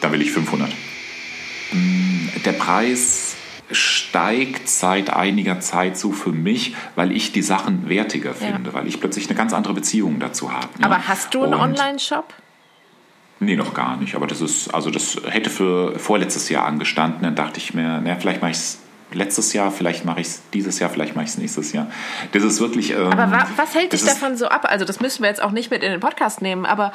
[0.01, 0.69] dann will ich 500.
[1.71, 3.35] Mm, der Preis
[3.71, 8.73] steigt seit einiger Zeit so für mich, weil ich die Sachen wertiger finde, ja.
[8.73, 10.67] weil ich plötzlich eine ganz andere Beziehung dazu habe.
[10.77, 10.85] Ne?
[10.85, 12.33] Aber hast du einen Online-Shop?
[13.39, 14.15] Nee, noch gar nicht.
[14.15, 17.23] Aber das ist, also das hätte für vorletztes Jahr angestanden.
[17.23, 18.79] Dann dachte ich mir, naja, vielleicht mache ich es
[19.15, 21.89] letztes Jahr, vielleicht mache ich es dieses Jahr, vielleicht mache ich es nächstes Jahr.
[22.33, 22.91] Das ist wirklich.
[22.91, 24.65] Ähm, aber wa was hält dich davon so ab?
[24.69, 26.93] Also, das müssen wir jetzt auch nicht mit in den Podcast nehmen, aber.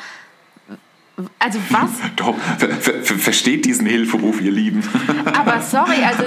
[1.38, 1.90] Also was?
[2.16, 4.82] Doch, ver ver versteht diesen Hilferuf, ihr Lieben.
[5.38, 6.24] Aber sorry, also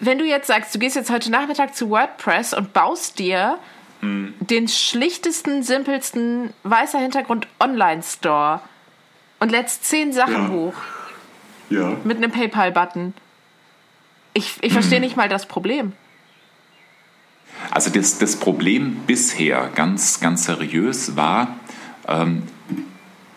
[0.00, 3.58] wenn du jetzt sagst, du gehst jetzt heute Nachmittag zu WordPress und baust dir
[4.00, 4.34] hm.
[4.40, 8.60] den schlichtesten, simpelsten, weißer Hintergrund Online-Store
[9.38, 10.48] und lädst zehn Sachen ja.
[10.48, 10.74] hoch.
[11.70, 11.96] Ja.
[12.02, 13.14] Mit einem PayPal-Button.
[14.34, 15.92] Ich, ich verstehe nicht mal das Problem.
[17.70, 21.56] Also das, das Problem bisher, ganz, ganz seriös, war,
[22.08, 22.42] ähm,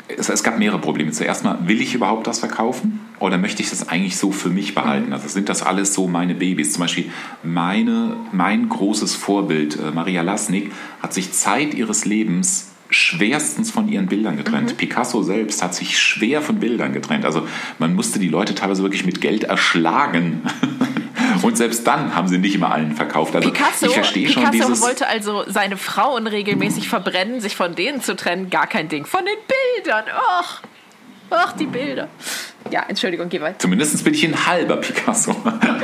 [0.08, 1.12] es, es, gab mehrere Probleme.
[1.12, 4.76] Zuerst mal, will ich überhaupt das verkaufen oder möchte ich das eigentlich so für mich
[4.76, 5.14] behalten?
[5.14, 6.74] Also sind das alles so meine Babys?
[6.74, 7.12] Zum Beispiel
[7.44, 10.72] meine, mein großes Vorbild, äh, Maria Lasnik,
[11.02, 14.72] hat sich Zeit ihres Lebens schwerstens von ihren Bildern getrennt.
[14.72, 14.78] Mhm.
[14.78, 17.26] Picasso selbst hat sich schwer von Bildern getrennt.
[17.26, 17.48] Also
[17.80, 20.44] man musste die Leute teilweise wirklich mit Geld erschlagen.
[21.42, 23.36] Und selbst dann haben sie nicht immer allen verkauft.
[23.36, 27.76] Also Picasso, ich verstehe schon Picasso dieses wollte also seine Frauen regelmäßig verbrennen, sich von
[27.76, 29.06] denen zu trennen, gar kein Ding.
[29.06, 29.36] Von den
[29.84, 30.06] Bildern,
[30.40, 30.62] ach,
[31.30, 32.08] ach die Bilder.
[32.72, 33.60] Ja, Entschuldigung, geh weiter.
[33.60, 35.36] Zumindest bin ich ein halber Picasso.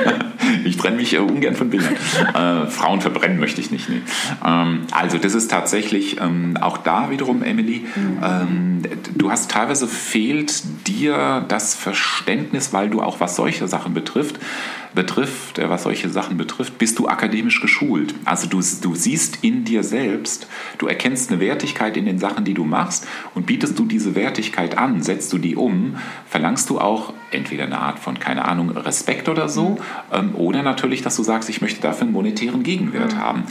[0.64, 1.96] ich trenne mich ungern von Bildern.
[2.32, 3.88] Äh, Frauen verbrennen möchte ich nicht.
[3.88, 4.00] Nee.
[4.44, 8.18] Ähm, also das ist tatsächlich ähm, auch da wiederum, Emily, mhm.
[8.22, 8.82] ähm,
[9.14, 14.38] du hast teilweise fehlt dir das Verständnis, weil du auch was solche Sachen betrifft,
[14.94, 18.14] betrifft, äh, was solche Sachen betrifft, bist du akademisch geschult.
[18.24, 20.46] Also du, du siehst in dir selbst,
[20.78, 24.78] du erkennst eine Wertigkeit in den Sachen, die du machst und bietest du diese Wertigkeit
[24.78, 25.96] an, setzt du die um,
[26.28, 29.78] verlangst du auch entweder eine Art von, keine Ahnung, Respekt oder so, mhm.
[30.12, 33.18] ähm, oder natürlich, dass du sagst, ich möchte dafür einen monetären Gegenwert mhm.
[33.18, 33.44] haben.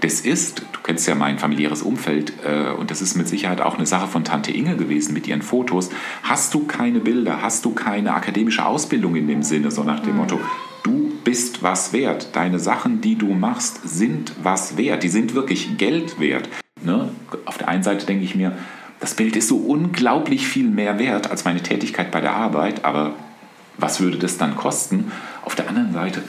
[0.00, 3.76] das ist, du kennst ja mein familiäres Umfeld, äh, und das ist mit Sicherheit auch
[3.76, 5.90] eine Sache von Tante Inge gewesen mit ihren Fotos.
[6.22, 10.12] Hast du keine Bilder, hast du keine akademische Ausbildung in dem Sinne, so nach dem
[10.12, 10.18] mhm.
[10.18, 10.40] Motto,
[10.82, 12.28] du bist was wert.
[12.34, 15.02] Deine Sachen, die du machst, sind was wert.
[15.02, 16.48] Die sind wirklich Geld wert.
[16.82, 17.08] Ne?
[17.44, 18.56] Auf der einen Seite denke ich mir,
[19.00, 23.14] das Bild ist so unglaublich viel mehr wert als meine Tätigkeit bei der Arbeit, aber
[23.78, 25.12] was würde das dann kosten?
[25.44, 26.22] Auf der anderen Seite,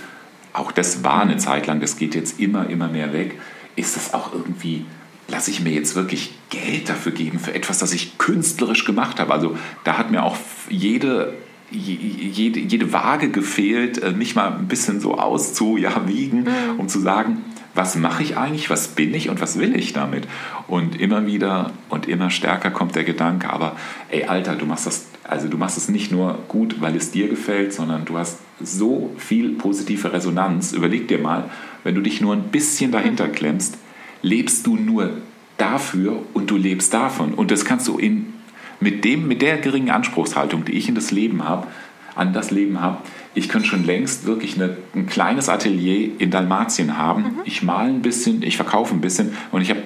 [0.53, 3.37] auch das war eine Zeit lang, das geht jetzt immer, immer mehr weg
[3.77, 4.83] ist das auch irgendwie,
[5.29, 9.31] lasse ich mir jetzt wirklich Geld dafür geben, für etwas, das ich künstlerisch gemacht habe.
[9.31, 9.55] Also
[9.85, 10.35] da hat mir auch
[10.67, 11.35] jede
[11.69, 16.79] jede, jede Waage gefehlt, äh, mich mal ein bisschen so auszuwiegen, mhm.
[16.79, 17.41] um zu sagen,
[17.77, 20.27] was mache ich eigentlich, was bin ich und was will ich damit?
[20.67, 23.75] Und immer wieder und immer stärker kommt der Gedanke, aber
[24.09, 27.27] ey Alter, du machst das, also du machst es nicht nur gut, weil es dir
[27.27, 30.73] gefällt, sondern du hast so viel positive Resonanz.
[30.73, 31.49] Überleg dir mal,
[31.83, 33.77] wenn du dich nur ein bisschen dahinter klemmst,
[34.21, 35.11] lebst du nur
[35.57, 37.33] dafür und du lebst davon.
[37.33, 38.33] Und das kannst du in,
[38.79, 41.67] mit, dem, mit der geringen Anspruchshaltung, die ich in das Leben habe,
[42.15, 42.97] an das Leben habe,
[43.37, 47.21] ich könnte schon längst wirklich eine, ein kleines Atelier in Dalmatien haben.
[47.21, 47.39] Mhm.
[47.45, 49.77] Ich male ein bisschen, ich verkaufe ein bisschen und ich, hab,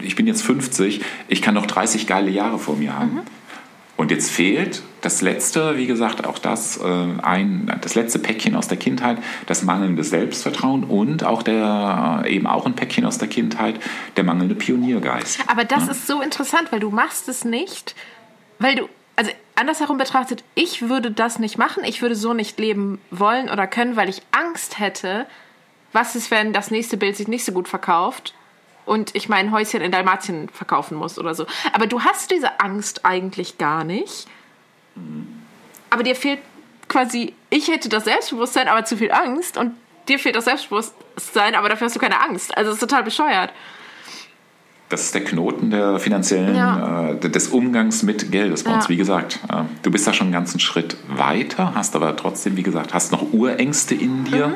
[0.00, 3.14] ich bin jetzt 50, ich kann noch 30 geile Jahre vor mir haben.
[3.14, 3.20] Mhm.
[3.96, 8.66] Und jetzt fehlt das letzte, wie gesagt, auch das, äh, ein, das letzte Päckchen aus
[8.66, 13.28] der Kindheit, das mangelnde Selbstvertrauen und auch der, äh, eben auch ein Päckchen aus der
[13.28, 13.78] Kindheit,
[14.16, 15.38] der mangelnde Pioniergeist.
[15.46, 15.92] Aber das ja?
[15.92, 17.94] ist so interessant, weil du machst es nicht,
[18.58, 23.00] weil du, also andersherum betrachtet, ich würde das nicht machen, ich würde so nicht leben
[23.10, 25.26] wollen oder können, weil ich Angst hätte,
[25.92, 28.34] was ist, wenn das nächste Bild sich nicht so gut verkauft
[28.86, 31.46] und ich mein Häuschen in Dalmatien verkaufen muss oder so.
[31.72, 34.26] Aber du hast diese Angst eigentlich gar nicht.
[35.90, 36.40] Aber dir fehlt
[36.88, 39.74] quasi, ich hätte das Selbstbewusstsein, aber zu viel Angst und
[40.08, 42.56] dir fehlt das Selbstbewusstsein, aber dafür hast du keine Angst.
[42.56, 43.52] Also es ist total bescheuert.
[44.92, 47.12] Das ist der Knoten der finanziellen, ja.
[47.12, 48.84] äh, des Umgangs mit Geld bei uns.
[48.84, 48.88] Ja.
[48.90, 52.62] Wie gesagt, äh, du bist da schon einen ganzen Schritt weiter, hast aber trotzdem, wie
[52.62, 54.48] gesagt, hast noch Urängste in dir.
[54.48, 54.54] Mhm.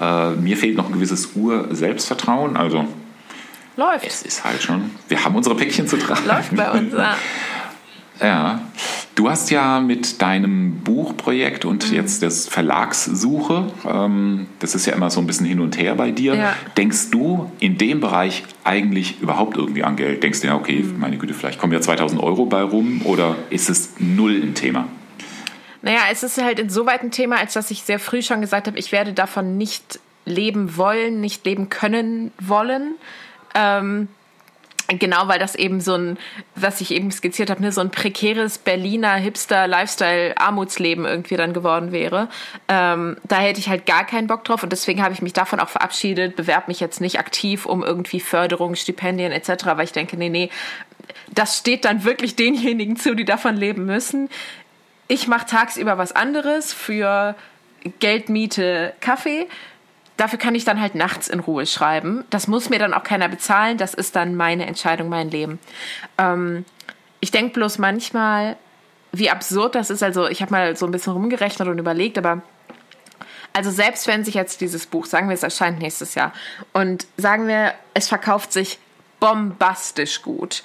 [0.00, 2.56] Äh, mir fehlt noch ein gewisses Ur-Selbstvertrauen.
[2.56, 2.88] Also
[3.76, 4.04] Läuft.
[4.04, 4.90] Es ist halt schon.
[5.06, 6.26] Wir haben unsere Päckchen zu tragen.
[6.26, 7.14] Läuft bei uns, ja.
[8.20, 8.60] ja.
[9.14, 11.96] Du hast ja mit deinem Buchprojekt und mhm.
[11.96, 16.12] jetzt das Verlagssuche, ähm, das ist ja immer so ein bisschen hin und her bei
[16.12, 16.34] dir.
[16.34, 16.54] Ja.
[16.76, 20.22] Denkst du in dem Bereich eigentlich überhaupt irgendwie an Geld?
[20.22, 21.00] Denkst du ja, okay, mhm.
[21.00, 24.86] meine Güte, vielleicht kommen ja 2000 Euro bei rum oder ist es null ein Thema?
[25.82, 28.78] Naja, es ist halt insoweit ein Thema, als dass ich sehr früh schon gesagt habe,
[28.78, 32.94] ich werde davon nicht leben wollen, nicht leben können wollen.
[33.54, 34.08] Ähm,
[34.90, 36.18] Genau, weil das eben so ein,
[36.54, 42.30] was ich eben skizziert habe, ne, so ein prekäres Berliner Hipster-Lifestyle-Armutsleben irgendwie dann geworden wäre.
[42.68, 45.60] Ähm, da hätte ich halt gar keinen Bock drauf und deswegen habe ich mich davon
[45.60, 50.16] auch verabschiedet, bewerbe mich jetzt nicht aktiv um irgendwie Förderung, Stipendien etc., weil ich denke,
[50.16, 50.48] nee, nee,
[51.34, 54.30] das steht dann wirklich denjenigen zu, die davon leben müssen.
[55.06, 57.34] Ich mache tagsüber was anderes für
[58.00, 59.48] Geld, Miete, Kaffee
[60.18, 62.24] dafür kann ich dann halt nachts in Ruhe schreiben.
[62.28, 63.78] Das muss mir dann auch keiner bezahlen.
[63.78, 65.58] Das ist dann meine Entscheidung, mein Leben.
[66.18, 66.66] Ähm,
[67.20, 68.56] ich denke bloß manchmal,
[69.12, 70.02] wie absurd das ist.
[70.02, 72.42] Also ich habe mal so ein bisschen rumgerechnet und überlegt, aber
[73.54, 76.32] also selbst wenn sich jetzt dieses Buch, sagen wir, es erscheint nächstes Jahr
[76.72, 78.78] und sagen wir, es verkauft sich
[79.20, 80.64] bombastisch gut,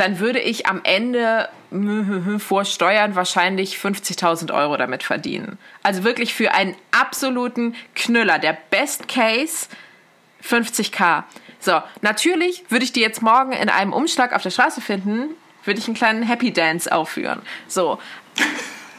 [0.00, 1.50] dann würde ich am Ende
[2.38, 5.58] vor Steuern wahrscheinlich 50.000 Euro damit verdienen.
[5.82, 8.38] Also wirklich für einen absoluten Knüller.
[8.38, 9.68] Der Best Case
[10.42, 11.24] 50k.
[11.58, 15.34] So, natürlich würde ich die jetzt morgen in einem Umschlag auf der Straße finden,
[15.64, 17.42] würde ich einen kleinen Happy Dance aufführen.
[17.68, 17.98] So.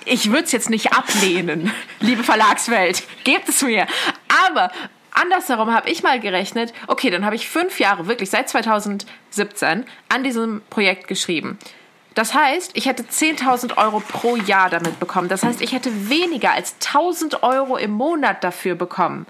[0.05, 3.03] Ich würde es jetzt nicht ablehnen, liebe Verlagswelt.
[3.23, 3.87] Gebt es mir.
[4.45, 4.71] Aber
[5.21, 10.23] andersherum habe ich mal gerechnet, okay, dann habe ich fünf Jahre, wirklich seit 2017, an
[10.23, 11.57] diesem Projekt geschrieben.
[12.13, 15.29] Das heißt, ich hätte 10.000 Euro pro Jahr damit bekommen.
[15.29, 19.25] Das heißt, ich hätte weniger als 1.000 Euro im Monat dafür bekommen.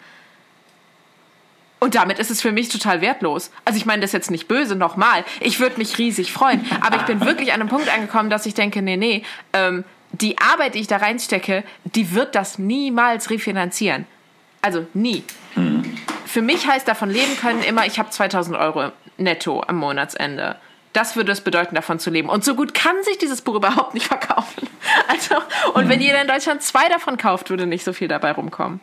[1.79, 3.51] Und damit ist es für mich total wertlos.
[3.65, 5.25] Also ich meine das jetzt nicht böse, nochmal.
[5.39, 6.65] Ich würde mich riesig freuen.
[6.81, 9.23] Aber ich bin wirklich an einem Punkt angekommen, dass ich denke, nee, nee,
[9.53, 14.05] ähm, die Arbeit, die ich da reinstecke, die wird das niemals refinanzieren.
[14.61, 15.23] Also nie.
[15.55, 15.97] Mhm.
[16.25, 20.55] Für mich heißt davon leben können immer, ich habe 2000 Euro netto am Monatsende.
[20.93, 22.29] Das würde es bedeuten, davon zu leben.
[22.29, 24.67] Und so gut kann sich dieses Buch überhaupt nicht verkaufen.
[25.07, 25.35] Also,
[25.73, 25.89] und mhm.
[25.89, 28.81] wenn jeder in Deutschland zwei davon kauft, würde nicht so viel dabei rumkommen.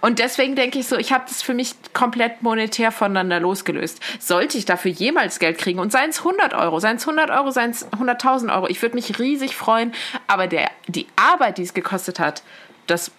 [0.00, 4.00] Und deswegen denke ich so, ich habe das für mich komplett monetär voneinander losgelöst.
[4.18, 7.50] Sollte ich dafür jemals Geld kriegen und seien es 100 Euro, seien es 100 Euro,
[7.50, 9.92] seien es 100.000 Euro, ich würde mich riesig freuen.
[10.26, 12.42] Aber der, die Arbeit, die es gekostet hat,
[12.86, 13.10] das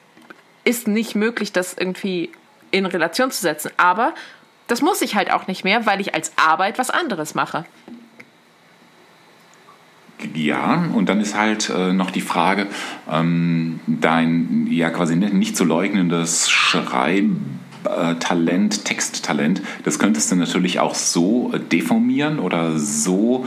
[0.67, 2.29] ist nicht möglich, das irgendwie
[2.71, 3.71] in Relation zu setzen.
[3.77, 4.13] Aber
[4.67, 7.63] Das muss ich halt auch nicht mehr, weil ich als Arbeit was anderes mache.
[10.33, 12.67] Ja, und dann ist halt äh, noch die Frage,
[13.09, 21.53] ähm, dein ja quasi nicht zu leugnendes Schreibtalent, Texttalent, das könntest du natürlich auch so
[21.71, 23.45] deformieren oder so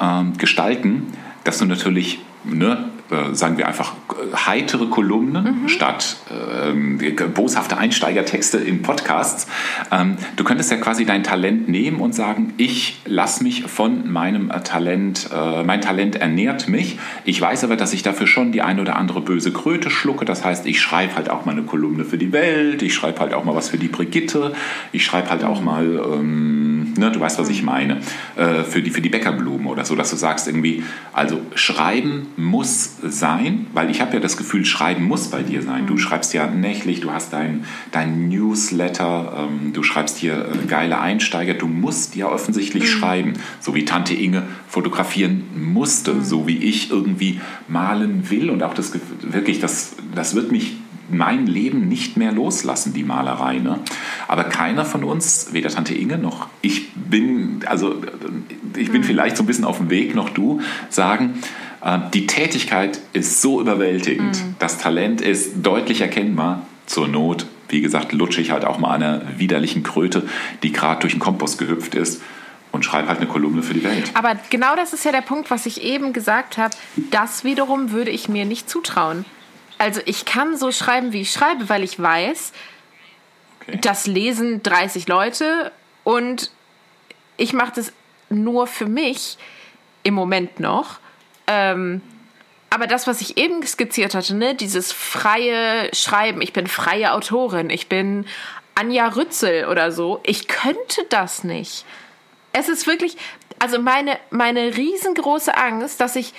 [0.00, 1.02] ähm, gestalten,
[1.44, 3.94] dass du natürlich ne, äh, sagen wir einfach,
[4.34, 5.68] heitere Kolumnen mhm.
[5.68, 6.98] statt ähm,
[7.34, 9.46] boshafte Einsteigertexte in Podcasts.
[9.92, 14.50] Ähm, du könntest ja quasi dein Talent nehmen und sagen, ich lasse mich von meinem
[14.64, 16.98] Talent, äh, mein Talent ernährt mich.
[17.24, 20.24] Ich weiß aber, dass ich dafür schon die eine oder andere böse Kröte schlucke.
[20.24, 23.34] Das heißt, ich schreibe halt auch mal eine Kolumne für die Welt, ich schreibe halt
[23.34, 24.52] auch mal was für die Brigitte,
[24.92, 27.98] ich schreibe halt auch mal, ähm, ne, du weißt, was ich meine,
[28.36, 30.82] äh, für, die, für die Bäckerblumen oder so, dass du sagst irgendwie,
[31.12, 35.86] also schreiben muss sein, weil ich habe ja das Gefühl, Schreiben muss bei dir sein.
[35.86, 35.98] Du mhm.
[35.98, 41.54] schreibst ja nächtlich, du hast dein, dein Newsletter, ähm, du schreibst hier äh, geile Einsteiger,
[41.54, 42.88] du musst ja offensichtlich mhm.
[42.88, 46.24] schreiben, so wie Tante Inge fotografieren musste, mhm.
[46.24, 48.92] so wie ich irgendwie malen will und auch das
[49.22, 50.76] wirklich, das, das wird mich
[51.08, 53.58] mein Leben nicht mehr loslassen, die Malerei.
[53.58, 53.78] Ne?
[54.28, 58.02] Aber keiner von uns, weder Tante Inge noch ich bin, also
[58.76, 59.04] ich bin mhm.
[59.04, 61.65] vielleicht so ein bisschen auf dem Weg, noch du, sagen, äh,
[62.12, 64.56] die Tätigkeit ist so überwältigend, mhm.
[64.58, 66.66] das Talent ist deutlich erkennbar.
[66.86, 70.28] Zur Not, wie gesagt, lutsche ich halt auch mal einer widerlichen Kröte,
[70.62, 72.22] die gerade durch den Kompost gehüpft ist
[72.72, 74.10] und schreibe halt eine Kolumne für die Welt.
[74.14, 76.76] Aber genau das ist ja der Punkt, was ich eben gesagt habe.
[77.10, 79.24] Das wiederum würde ich mir nicht zutrauen.
[79.78, 82.52] Also ich kann so schreiben, wie ich schreibe, weil ich weiß,
[83.62, 83.78] okay.
[83.82, 85.72] das lesen 30 Leute
[86.04, 86.50] und
[87.36, 87.92] ich mache das
[88.28, 89.38] nur für mich
[90.02, 90.98] im Moment noch.
[91.46, 92.00] Ähm,
[92.70, 97.70] aber das, was ich eben skizziert hatte, ne, dieses freie Schreiben, ich bin freie Autorin,
[97.70, 98.26] ich bin
[98.74, 101.84] Anja Rützel oder so, ich könnte das nicht.
[102.52, 103.16] Es ist wirklich,
[103.58, 106.34] also meine, meine riesengroße Angst, dass ich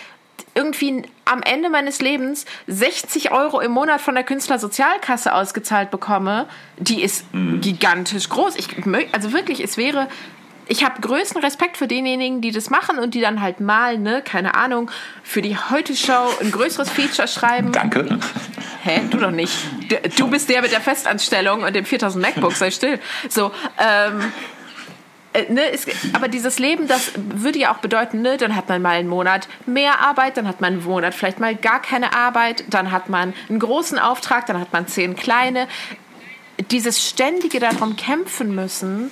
[0.54, 6.48] irgendwie am Ende meines Lebens 60 Euro im Monat von der Künstlersozialkasse ausgezahlt bekomme,
[6.78, 7.62] die ist mhm.
[7.62, 8.56] gigantisch groß.
[8.56, 8.70] Ich,
[9.12, 10.08] also wirklich, es wäre
[10.68, 14.22] ich habe größten Respekt für denjenigen, die das machen und die dann halt mal, ne,
[14.24, 14.92] keine Ahnung,
[15.24, 17.72] für die Heute-Show ein größeres Feature schreiben.
[17.72, 18.20] Danke.
[18.84, 19.02] Hä?
[19.10, 19.54] Du doch nicht.
[20.18, 23.00] Du bist der mit der Festanstellung und dem 4000 MacBook, sei still.
[23.30, 24.32] So, ähm,
[25.34, 28.82] äh, Ne, ist, aber dieses Leben, das würde ja auch bedeuten, ne, dann hat man
[28.82, 32.66] mal einen Monat mehr Arbeit, dann hat man einen Monat vielleicht mal gar keine Arbeit,
[32.70, 35.68] dann hat man einen großen Auftrag, dann hat man zehn kleine.
[36.72, 39.12] Dieses ständige darum kämpfen müssen,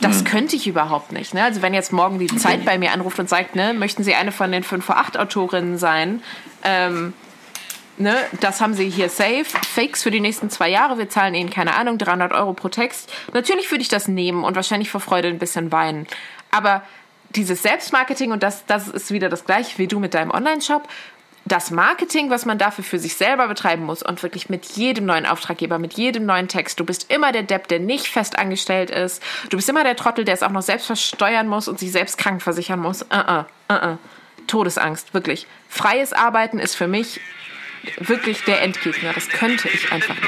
[0.00, 0.24] das mhm.
[0.24, 1.34] könnte ich überhaupt nicht.
[1.34, 1.44] Ne?
[1.44, 4.32] Also wenn jetzt morgen die Zeit bei mir anruft und sagt, ne, möchten Sie eine
[4.32, 6.22] von den 5 vor 8 Autorinnen sein?
[6.64, 7.12] Ähm,
[7.98, 10.98] ne, das haben Sie hier safe, Fakes für die nächsten zwei Jahre.
[10.98, 13.12] Wir zahlen Ihnen, keine Ahnung, 300 Euro pro Text.
[13.34, 16.06] Natürlich würde ich das nehmen und wahrscheinlich vor Freude ein bisschen weinen.
[16.50, 16.82] Aber
[17.36, 20.88] dieses Selbstmarketing, und das, das ist wieder das gleiche wie du mit deinem Online-Shop,
[21.44, 25.26] das Marketing, was man dafür für sich selber betreiben muss und wirklich mit jedem neuen
[25.26, 26.78] Auftraggeber, mit jedem neuen Text.
[26.78, 29.22] Du bist immer der Depp, der nicht fest angestellt ist.
[29.48, 32.18] Du bist immer der Trottel, der es auch noch selbst versteuern muss und sich selbst
[32.18, 33.02] krankenversichern muss.
[33.02, 33.98] Uh -uh, uh -uh.
[34.46, 35.46] Todesangst, wirklich.
[35.68, 37.20] Freies Arbeiten ist für mich
[37.98, 39.12] wirklich der Endgegner.
[39.12, 40.24] Das könnte ich einfach nicht.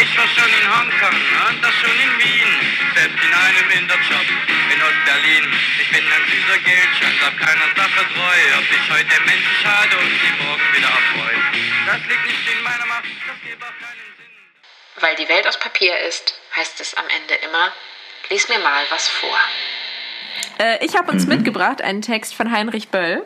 [0.00, 2.52] Ich war schon in Hongkong und das schon in Wien,
[2.94, 4.26] selbst in einem Interjob
[4.72, 5.44] in Ost-Berlin.
[5.80, 10.10] Ich bin ein süßer Geldschatz, hab keiner Sache treu, ob ich heute Menschen schade und
[10.10, 11.40] sie morgen wieder erfreue.
[11.86, 15.00] Das liegt nicht in meiner Macht, das gibt auch keinen Sinn.
[15.00, 17.72] Weil die Welt aus Papier ist, heißt es am Ende immer,
[18.30, 19.38] lies mir mal was vor.
[20.58, 21.36] Äh, ich habe uns mhm.
[21.36, 23.24] mitgebracht einen Text von Heinrich Böll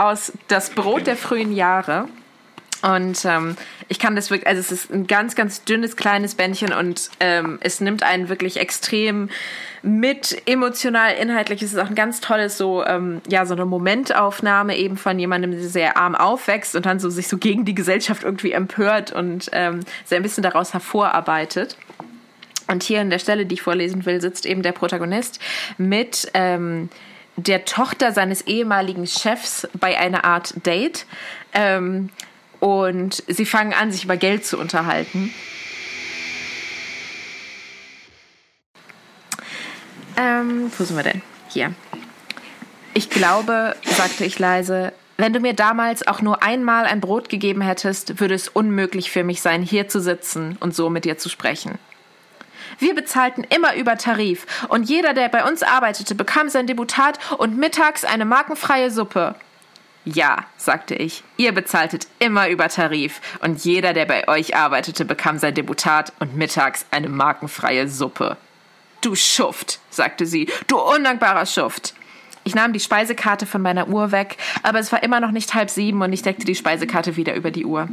[0.00, 2.08] aus Das Brot der frühen Jahre.
[2.82, 3.56] Und ähm,
[3.88, 7.58] ich kann das wirklich, also es ist ein ganz, ganz dünnes, kleines Bändchen und ähm,
[7.60, 9.28] es nimmt einen wirklich extrem
[9.82, 11.62] mit, emotional, inhaltlich.
[11.62, 15.50] Es ist auch ein ganz tolles, so, ähm, ja, so eine Momentaufnahme eben von jemandem,
[15.50, 19.50] der sehr arm aufwächst und dann so sich so gegen die Gesellschaft irgendwie empört und
[19.52, 21.76] ähm, sehr ein bisschen daraus hervorarbeitet.
[22.68, 25.40] Und hier an der Stelle, die ich vorlesen will, sitzt eben der Protagonist
[25.76, 26.88] mit ähm,
[27.42, 31.06] der Tochter seines ehemaligen Chefs bei einer Art Date.
[31.52, 32.10] Ähm,
[32.60, 35.32] und sie fangen an, sich über Geld zu unterhalten.
[40.16, 41.22] Ähm, wo sind wir denn?
[41.48, 41.74] Hier.
[42.92, 47.60] Ich glaube, sagte ich leise, wenn du mir damals auch nur einmal ein Brot gegeben
[47.60, 51.28] hättest, würde es unmöglich für mich sein, hier zu sitzen und so mit dir zu
[51.28, 51.78] sprechen.
[52.78, 57.58] Wir bezahlten immer über Tarif und jeder, der bei uns arbeitete, bekam sein Deputat und
[57.58, 59.34] mittags eine markenfreie Suppe.
[60.04, 65.38] Ja, sagte ich, ihr bezahltet immer über Tarif und jeder, der bei euch arbeitete, bekam
[65.38, 68.38] sein Deputat und mittags eine markenfreie Suppe.
[69.02, 71.94] Du Schuft, sagte sie, du undankbarer Schuft.
[72.44, 75.68] Ich nahm die Speisekarte von meiner Uhr weg, aber es war immer noch nicht halb
[75.68, 77.88] sieben und ich deckte die Speisekarte wieder über die Uhr.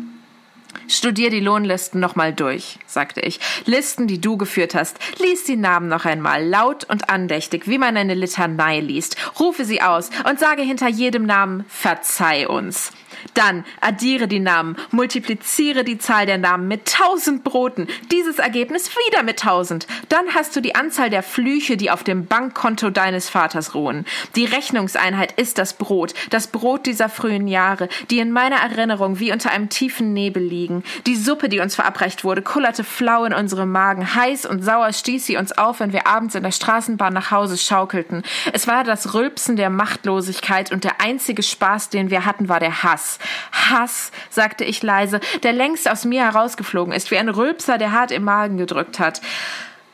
[0.88, 3.39] Studier die Lohnlisten nochmal durch, sagte ich.
[3.65, 4.97] Listen, die du geführt hast.
[5.20, 9.18] Lies die Namen noch einmal, laut und andächtig, wie man eine Litanei liest.
[9.39, 12.91] Rufe sie aus und sage hinter jedem Namen Verzeih uns.
[13.34, 19.24] Dann addiere die Namen, multipliziere die Zahl der Namen mit tausend Broten, dieses Ergebnis wieder
[19.24, 19.88] mit tausend.
[20.09, 24.05] Dann hast du die Anzahl der Flüche, die auf dem Bankkonto deines Vaters ruhen.
[24.36, 29.32] Die Rechnungseinheit ist das Brot, das Brot dieser frühen Jahre, die in meiner Erinnerung wie
[29.32, 30.84] unter einem tiefen Nebel liegen.
[31.05, 34.15] Die Suppe, die uns verabreicht wurde, kullerte flau in unsere Magen.
[34.15, 37.57] Heiß und sauer stieß sie uns auf, wenn wir abends in der Straßenbahn nach Hause
[37.57, 38.24] schaukelten.
[38.53, 42.84] Es war das Rülpsen der Machtlosigkeit und der einzige Spaß, den wir hatten, war der
[42.84, 43.07] Hass.
[43.51, 48.12] Hass, sagte ich leise, der längst aus mir herausgeflogen ist, wie ein Rülpser, der hart
[48.12, 49.22] im Magen gedrückt hat.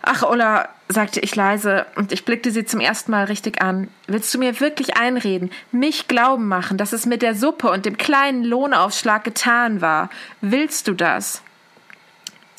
[0.01, 3.87] Ach, Ulla, sagte ich leise, und ich blickte sie zum ersten Mal richtig an.
[4.07, 7.97] Willst du mir wirklich einreden, mich glauben machen, dass es mit der Suppe und dem
[7.97, 10.09] kleinen Lohnaufschlag getan war?
[10.41, 11.41] Willst du das?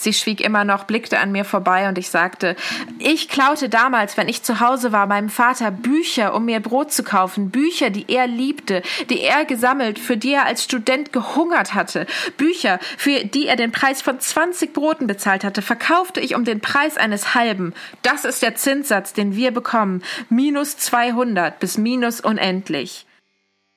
[0.04, 2.56] Sie schwieg immer noch, blickte an mir vorbei und ich sagte,
[2.98, 7.02] ich klaute damals, wenn ich zu Hause war, meinem Vater Bücher, um mir Brot zu
[7.02, 12.06] kaufen, Bücher, die er liebte, die er gesammelt, für die er als Student gehungert hatte,
[12.36, 16.60] Bücher, für die er den Preis von 20 Broten bezahlt hatte, verkaufte ich um den
[16.60, 17.72] Preis eines halben.
[18.02, 20.02] Das ist der Zinssatz, den wir bekommen.
[20.28, 23.06] Minus 200 bis minus unendlich.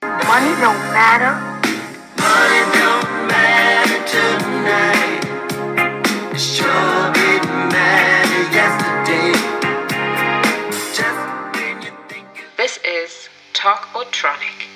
[0.01, 1.39] Money don't matter.
[2.17, 3.57] Money don't matter
[12.57, 14.66] This is Talk Otronic.